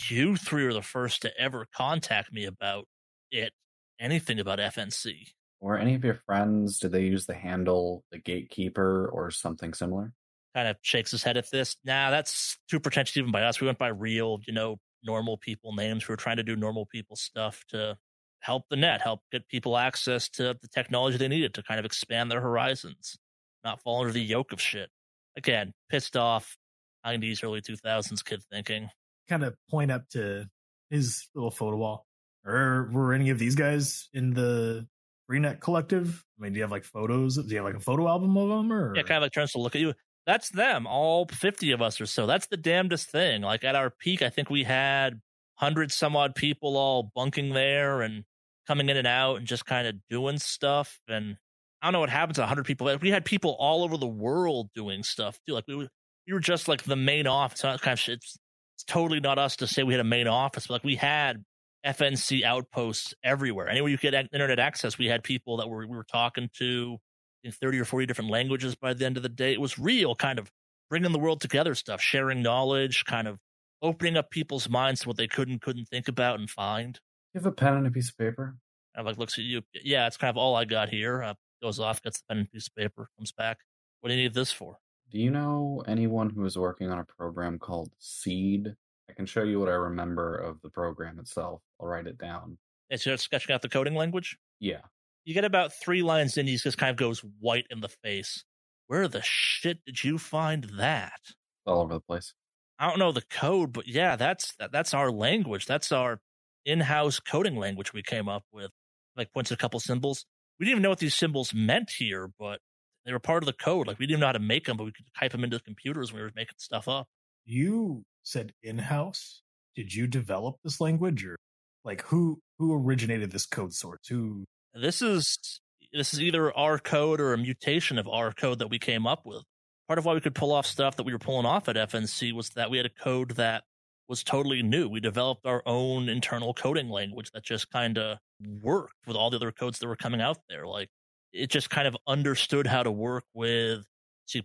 [0.09, 2.86] You three are the first to ever contact me about
[3.32, 3.51] it,
[3.99, 5.15] anything about FNC.
[5.59, 10.13] Or any of your friends, did they use the handle the gatekeeper or something similar?
[10.54, 11.78] Kind of shakes his head at this.
[11.86, 13.62] Nah, that's too pretentious even by us.
[13.62, 16.86] We went by real, you know, normal people names who are trying to do normal
[16.86, 17.97] people stuff to
[18.41, 21.86] help the net, help get people access to the technology they needed to kind of
[21.86, 23.18] expand their horizons,
[23.64, 24.89] not fall under the yoke of shit.
[25.38, 26.58] Again, pissed off
[27.06, 28.89] 90s, early 2000s kid thinking.
[29.30, 30.47] Kind of point up to
[30.89, 32.06] his little photo wall.
[32.45, 34.88] Or were any of these guys in the
[35.30, 36.26] Freenet collective?
[36.38, 37.38] I mean, do you have like photos?
[37.38, 38.74] Do you have like a photo album of them?
[38.74, 39.93] Or yeah, kind of like turns to look at you
[40.26, 42.26] that's them, all 50 of us or so.
[42.26, 43.41] That's the damnedest thing.
[43.41, 45.13] Like at our peak, I think we had
[45.57, 48.24] 100 some odd people all bunking there and
[48.67, 50.99] coming in and out and just kind of doing stuff.
[51.07, 51.38] And
[51.82, 52.86] I don't know what happens to 100 people.
[52.86, 55.53] But we had people all over the world doing stuff too.
[55.53, 55.88] Like we were,
[56.28, 57.61] we were just like the main office.
[57.61, 58.38] Kind of, it's,
[58.76, 61.43] it's totally not us to say we had a main office, but like we had
[61.86, 63.67] FNC outposts everywhere.
[63.67, 66.97] Anywhere you could get internet access, we had people that were we were talking to
[67.44, 69.54] in 30 or 40 different languages by the end of the day.
[69.54, 70.52] It was real kind of
[70.89, 73.39] bringing the world together stuff, sharing knowledge, kind of
[73.82, 77.00] opening up people's minds to what they couldn't couldn't think about and find.
[77.34, 78.58] You have a pen and a piece of paper.
[78.96, 79.62] I like looks at you.
[79.74, 81.24] Yeah, it's kind of all I got here.
[81.24, 83.60] Uh, goes off, gets the pen and piece of paper, comes back.
[84.02, 84.78] What do you need this for?
[85.12, 88.74] Do you know anyone who is working on a program called Seed?
[89.10, 91.62] I can show you what I remember of the program itself.
[91.80, 92.58] I'll write it down.
[92.89, 94.38] It's just sketching out the coding language?
[94.60, 94.82] Yeah.
[95.26, 98.43] You get about three lines in, he just kind of goes white in the face.
[98.88, 101.19] Where the shit did you find that?
[101.65, 102.34] All over the place.
[102.80, 105.65] I don't know the code, but yeah, that's that, that's our language.
[105.67, 106.19] That's our
[106.65, 108.72] in-house coding language we came up with.
[109.15, 110.26] Like points a couple symbols.
[110.59, 112.59] We didn't even know what these symbols meant here, but
[113.05, 113.88] They were part of the code.
[113.88, 115.63] Like we didn't know how to make them, but we could type them into the
[115.63, 117.07] computers when we were making stuff up.
[117.45, 119.41] You said in-house.
[119.76, 121.38] Did you develop this language, or
[121.86, 124.01] like who who originated this code source?
[124.09, 124.43] Who
[124.74, 125.59] This is
[125.91, 129.26] this is either our code or a mutation of our code that we came up
[129.26, 129.43] with.
[129.88, 132.32] Part of why we could pull off stuff that we were pulling off at FNC
[132.32, 133.63] was that we had a code that
[134.07, 134.88] was totally new.
[134.88, 138.19] We developed our own internal coding language that just kind of
[138.61, 140.65] worked with all the other codes that were coming out there.
[140.65, 140.89] Like
[141.34, 143.86] it just kind of understood how to work with
[144.28, 144.41] C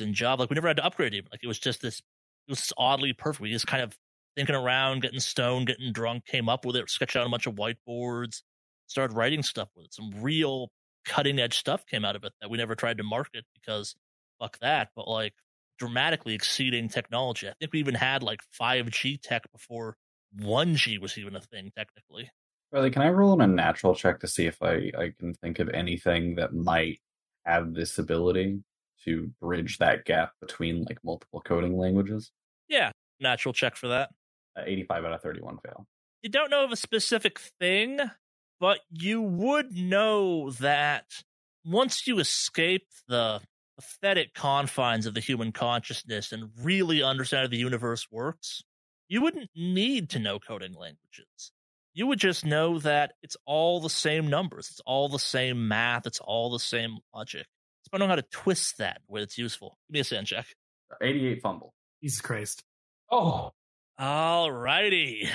[0.00, 0.42] and Java.
[0.42, 1.28] Like we never had to upgrade even.
[1.30, 3.42] Like it was just this, it was oddly perfect.
[3.42, 3.96] We just kind of
[4.36, 7.54] thinking around, getting stoned, getting drunk, came up with it, sketched out a bunch of
[7.54, 8.42] whiteboards,
[8.86, 9.94] started writing stuff with it.
[9.94, 10.70] Some real
[11.04, 13.94] cutting edge stuff came out of it that we never tried to market because
[14.40, 14.88] fuck that.
[14.96, 15.34] But like
[15.78, 17.48] dramatically exceeding technology.
[17.48, 19.96] I think we even had like 5G tech before
[20.40, 22.30] 1G was even a thing technically.
[22.72, 25.58] Riley, can I roll in a natural check to see if I, I can think
[25.58, 26.98] of anything that might
[27.44, 28.62] have this ability
[29.04, 32.32] to bridge that gap between like multiple coding languages?
[32.68, 34.10] Yeah, natural check for that.
[34.56, 35.86] Uh, 85 out of 31 fail.
[36.22, 38.00] You don't know of a specific thing,
[38.60, 41.04] but you would know that
[41.64, 43.40] once you escape the
[43.76, 48.62] pathetic confines of the human consciousness and really understand how the universe works,
[49.08, 51.52] you wouldn't need to know coding languages.
[51.92, 56.06] You would just know that it's all the same numbers, it's all the same math,
[56.06, 57.46] it's all the same logic.
[57.80, 59.78] It's about knowing how to twist that where it's useful.
[59.88, 60.46] Give me a SAN check.
[61.02, 61.74] 88 fumble.
[62.02, 62.62] Jesus Christ.
[63.10, 63.52] Oh,
[63.98, 65.28] All righty.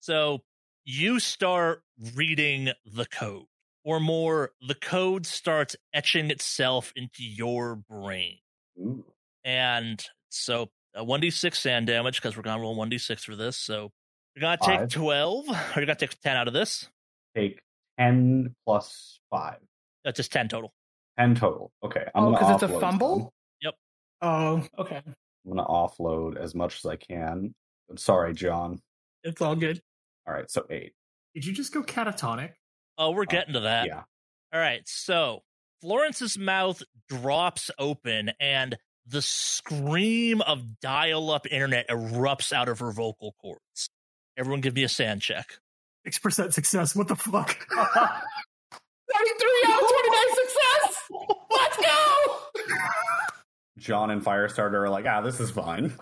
[0.00, 0.40] So
[0.84, 1.82] you start
[2.14, 3.44] reading the code,
[3.84, 8.38] or more, the code starts etching itself into your brain.
[8.78, 9.04] Ooh.
[9.44, 13.56] And so uh, a 1d6 SAN damage, because we're going to roll 1d6 for this.
[13.56, 13.90] So
[14.34, 14.88] you're going to take Five.
[14.90, 16.88] 12, or you're going to take 10 out of this.
[17.36, 17.60] Take
[17.98, 19.56] 10 plus 5.
[20.04, 20.72] That's just 10 total.
[21.18, 21.70] 10 total.
[21.84, 22.06] Okay.
[22.14, 23.32] I'm oh, gonna because it's a offload fumble.
[23.60, 23.74] Yep.
[24.22, 25.02] Oh, okay.
[25.06, 27.54] I'm going to offload as much as I can.
[27.90, 28.80] I'm sorry, John.
[29.24, 29.80] It's all good.
[30.26, 30.50] All right.
[30.50, 30.92] So 8.
[31.34, 32.50] Did you just go catatonic?
[32.98, 33.86] Oh, we're getting to that.
[33.86, 34.02] yeah.
[34.52, 35.40] All right, so
[35.80, 42.92] Florence's mouth drops open and the scream of dial up internet erupts out of her
[42.92, 43.88] vocal cords.
[44.36, 45.54] Everyone give me a SAN check.
[46.04, 46.94] Six percent success.
[46.94, 47.56] What the fuck?
[47.70, 47.82] 33
[49.68, 51.02] out of 29 success!
[51.50, 52.76] Let's go!
[53.78, 55.94] John and Firestarter are like, ah, this is fine.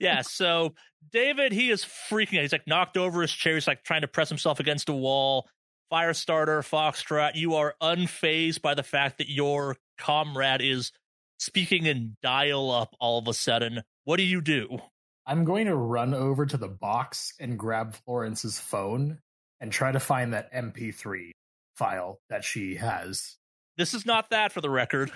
[0.00, 0.74] Yeah, so
[1.12, 2.42] David, he is freaking out.
[2.42, 3.54] He's like knocked over his chair.
[3.54, 5.48] He's like trying to press himself against a wall.
[5.92, 10.92] Firestarter, Foxtrot, you are unfazed by the fact that your comrade is
[11.38, 13.82] speaking in dial up all of a sudden.
[14.04, 14.78] What do you do?
[15.26, 19.18] I'm going to run over to the box and grab Florence's phone
[19.60, 21.30] and try to find that MP3
[21.76, 23.36] file that she has.
[23.76, 25.10] This is not that for the record.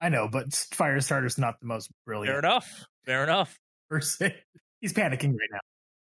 [0.00, 2.86] I know, but Firestarter's not the most brilliant Fair enough.
[3.04, 3.58] Fair enough.
[3.92, 4.32] Person.
[4.80, 5.60] He's panicking right now.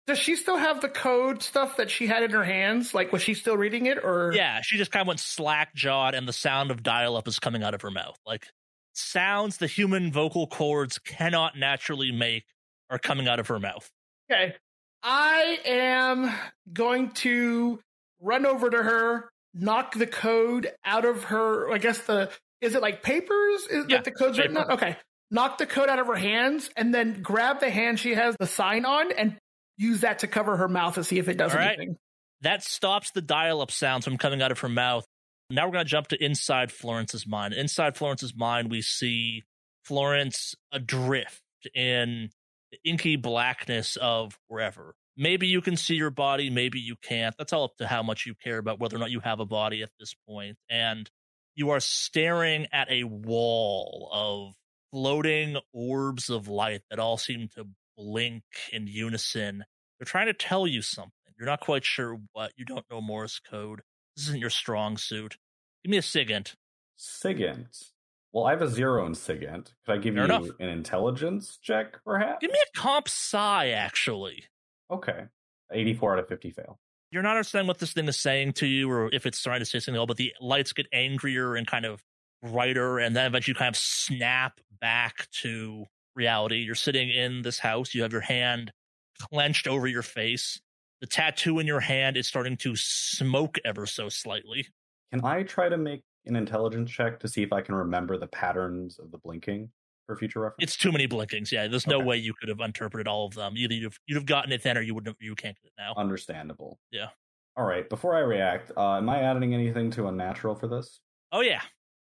[0.07, 2.95] Does she still have the code stuff that she had in her hands?
[2.95, 6.15] Like, was she still reading it, or Yeah, she just kind of went slack jawed,
[6.15, 8.19] and the sound of dial up is coming out of her mouth.
[8.27, 8.47] Like
[8.95, 12.45] sounds the human vocal cords cannot naturally make
[12.91, 13.89] are coming out of her mouth.
[14.31, 14.55] Okay.
[15.03, 16.33] I am
[16.73, 17.79] going to
[18.21, 21.71] run over to her, knock the code out of her.
[21.71, 22.31] I guess the
[22.61, 23.63] is it like papers?
[23.71, 24.71] Is Yeah, that the code's written paper.
[24.73, 24.77] on?
[24.79, 24.97] Okay.
[25.31, 28.47] Knock the coat out of her hands and then grab the hand she has the
[28.47, 29.37] sign on and
[29.77, 31.79] use that to cover her mouth to see if it does All right.
[31.79, 31.97] anything.
[32.43, 35.05] That stops the dial up sounds from coming out of her mouth.
[35.51, 37.55] Now we're going to jump to inside Florence's mind.
[37.55, 39.45] Inside Florence's mind, we see
[39.85, 41.43] Florence adrift
[41.75, 42.31] in
[42.71, 44.95] the inky blackness of wherever.
[45.17, 47.35] Maybe you can see your body, maybe you can't.
[47.37, 49.47] That's all up to how much you care about whether or not you have a
[49.47, 50.57] body at this point.
[50.71, 51.11] And
[51.57, 54.55] you are staring at a wall of
[54.93, 57.67] floating orbs of light that all seem to
[57.97, 59.65] blink in unison.
[59.99, 61.13] They're trying to tell you something.
[61.39, 62.53] You're not quite sure what.
[62.57, 63.81] You don't know Morse code.
[64.17, 65.37] This isn't your strong suit.
[65.85, 66.55] Give me a SIGINT.
[66.97, 67.91] SIGINT.
[68.33, 69.73] Well, I have a zero in SIGINT.
[69.87, 70.49] Could I give Fair you enough.
[70.59, 72.39] an intelligence check, perhaps?
[72.41, 74.45] Give me a Comp Sci, actually.
[74.91, 75.25] Okay.
[75.73, 76.79] 84 out of 50 fail.
[77.11, 79.65] You're not understanding what this thing is saying to you or if it's trying to
[79.65, 82.03] say something at all, but the lights get angrier and kind of
[82.43, 85.85] brighter, and then eventually kind of snap back to
[86.15, 86.57] reality.
[86.59, 88.73] You're sitting in this house, you have your hand
[89.21, 90.61] clenched over your face.
[91.01, 94.67] The tattoo in your hand is starting to smoke ever so slightly.
[95.13, 98.27] Can I try to make an intelligence check to see if I can remember the
[98.27, 99.71] patterns of the blinking
[100.07, 100.63] for future reference?
[100.65, 101.53] It's too many blinkings.
[101.53, 103.55] Yeah, there's no way you could have interpreted all of them.
[103.57, 105.09] Either you've you'd have gotten it then, or you wouldn't.
[105.09, 105.95] Have, You can't get it now.
[105.97, 106.79] understandable.
[106.91, 107.09] Yeah.
[107.57, 107.89] All right.
[107.89, 111.01] Before I react, uh, am I adding anything to unnatural for this?
[111.33, 111.63] Oh yeah,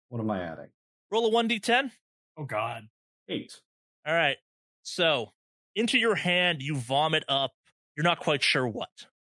[0.09, 0.69] What am I adding?
[1.11, 1.91] Roll a 1d10.
[2.37, 2.85] Oh God.
[3.29, 3.61] Eight.
[4.07, 4.37] All right.
[4.83, 5.33] So
[5.75, 7.53] into your hand, you vomit up.
[7.97, 8.89] You're not quite sure what.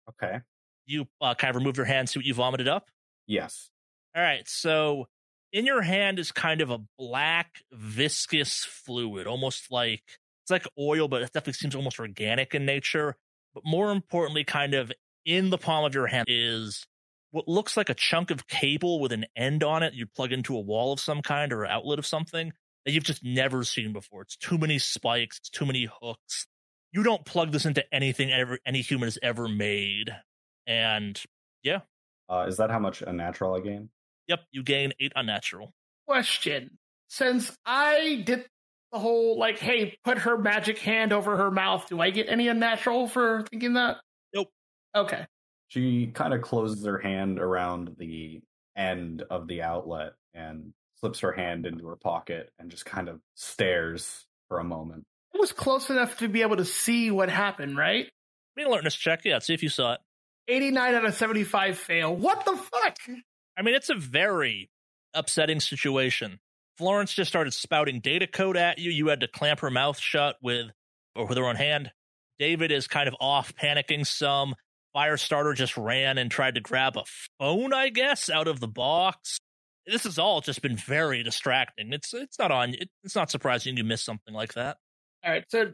[0.09, 0.41] Okay.
[0.87, 2.89] You uh, kind of remove your hand, see what you vomited up.
[3.27, 3.70] Yes.
[4.16, 4.47] All right.
[4.49, 5.07] So
[5.53, 10.03] in your hand is kind of a black, viscous fluid, almost like
[10.43, 13.16] it's like oil, but it definitely seems almost organic in nature.
[13.55, 14.91] But more importantly, kind of
[15.25, 16.87] in the palm of your hand is
[17.33, 19.95] what looks like a chunk of cable with an end on it.
[19.95, 22.53] You plug into a wall of some kind or an outlet of something
[22.87, 24.22] that you've just never seen before.
[24.22, 26.47] It's too many spikes, it's too many hooks.
[26.93, 30.11] You don't plug this into anything ever any human has ever made.
[30.66, 31.20] And
[31.62, 31.80] yeah,
[32.28, 33.91] Uh, is that how much a natural I gain?
[34.28, 35.72] yep, you gain eight unnatural.
[36.07, 36.78] Question.
[37.09, 38.47] Since I did
[38.93, 42.49] the whole, like, hey, put her magic hand over her mouth, do I get any
[42.49, 43.99] unnatural for thinking that?
[44.35, 44.49] Nope.
[44.95, 45.26] Okay.
[45.73, 48.43] She kind of closes her hand around the
[48.77, 53.20] end of the outlet and slips her hand into her pocket and just kind of
[53.37, 55.07] stares for a moment.
[55.33, 58.07] It was close enough to be able to see what happened, right?
[58.55, 60.01] Be an alertness check, yeah, see if you saw it.
[60.47, 62.14] 89 out of 75 fail.
[62.14, 62.97] What the fuck?
[63.57, 64.68] I mean, it's a very
[65.14, 66.39] upsetting situation.
[66.77, 68.91] Florence just started spouting data code at you.
[68.91, 70.66] You had to clamp her mouth shut with
[71.16, 71.93] or with her own hand.
[72.39, 74.55] David is kind of off, panicking some.
[74.95, 77.05] Firestarter just ran and tried to grab a
[77.38, 79.38] phone, I guess, out of the box.
[79.86, 81.93] This has all just been very distracting.
[81.93, 82.74] It's it's not on.
[83.03, 84.76] It's not surprising you miss something like that.
[85.24, 85.72] All right, so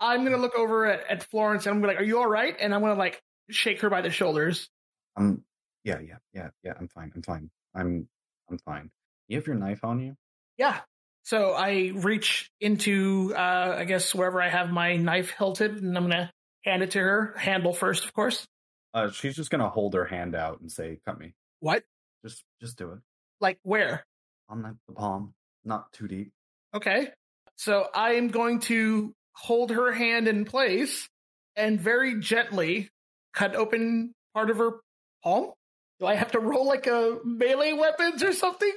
[0.00, 2.54] I'm gonna look over at, at Florence and I'm gonna like, "Are you all right?"
[2.58, 4.68] And I'm gonna like shake her by the shoulders.
[5.16, 5.42] Um,
[5.84, 6.74] yeah, yeah, yeah, yeah.
[6.78, 7.12] I'm fine.
[7.14, 7.50] I'm fine.
[7.74, 8.08] I'm,
[8.50, 8.90] I'm fine.
[9.28, 10.14] You have your knife on you.
[10.58, 10.80] Yeah.
[11.22, 16.04] So I reach into, uh, I guess wherever I have my knife hilted, and I'm
[16.04, 16.30] gonna
[16.64, 17.34] hand it to her.
[17.38, 18.46] Handle first, of course.
[18.96, 21.84] Uh, she's just gonna hold her hand out and say, "Cut me." What?
[22.24, 22.98] Just, just do it
[23.40, 24.04] Like where?
[24.48, 25.34] on the, the palm,
[25.64, 26.30] not too deep.
[26.74, 27.08] Okay.
[27.56, 31.08] So I am going to hold her hand in place
[31.56, 32.88] and very gently
[33.34, 34.80] cut open part of her
[35.22, 35.52] palm.
[36.00, 38.72] Do I have to roll like a melee weapons or something?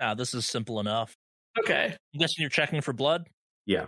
[0.00, 1.14] Ah, this is simple enough.
[1.58, 1.96] Okay.
[2.14, 3.28] I'm guessing you're checking for blood.
[3.66, 3.86] Yeah.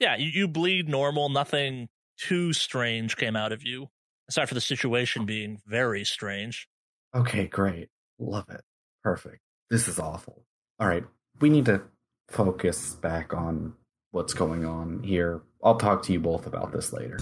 [0.00, 1.28] Yeah, you, you bleed normal.
[1.28, 3.88] Nothing too strange came out of you,
[4.28, 6.68] aside for the situation being very strange.
[7.14, 7.88] Okay, great.
[8.18, 8.62] Love it.
[9.02, 9.40] Perfect.
[9.70, 10.44] This is awful.
[10.78, 11.04] All right,
[11.40, 11.82] we need to
[12.28, 13.74] focus back on
[14.10, 15.42] what's going on here.
[15.62, 17.18] I'll talk to you both about this later.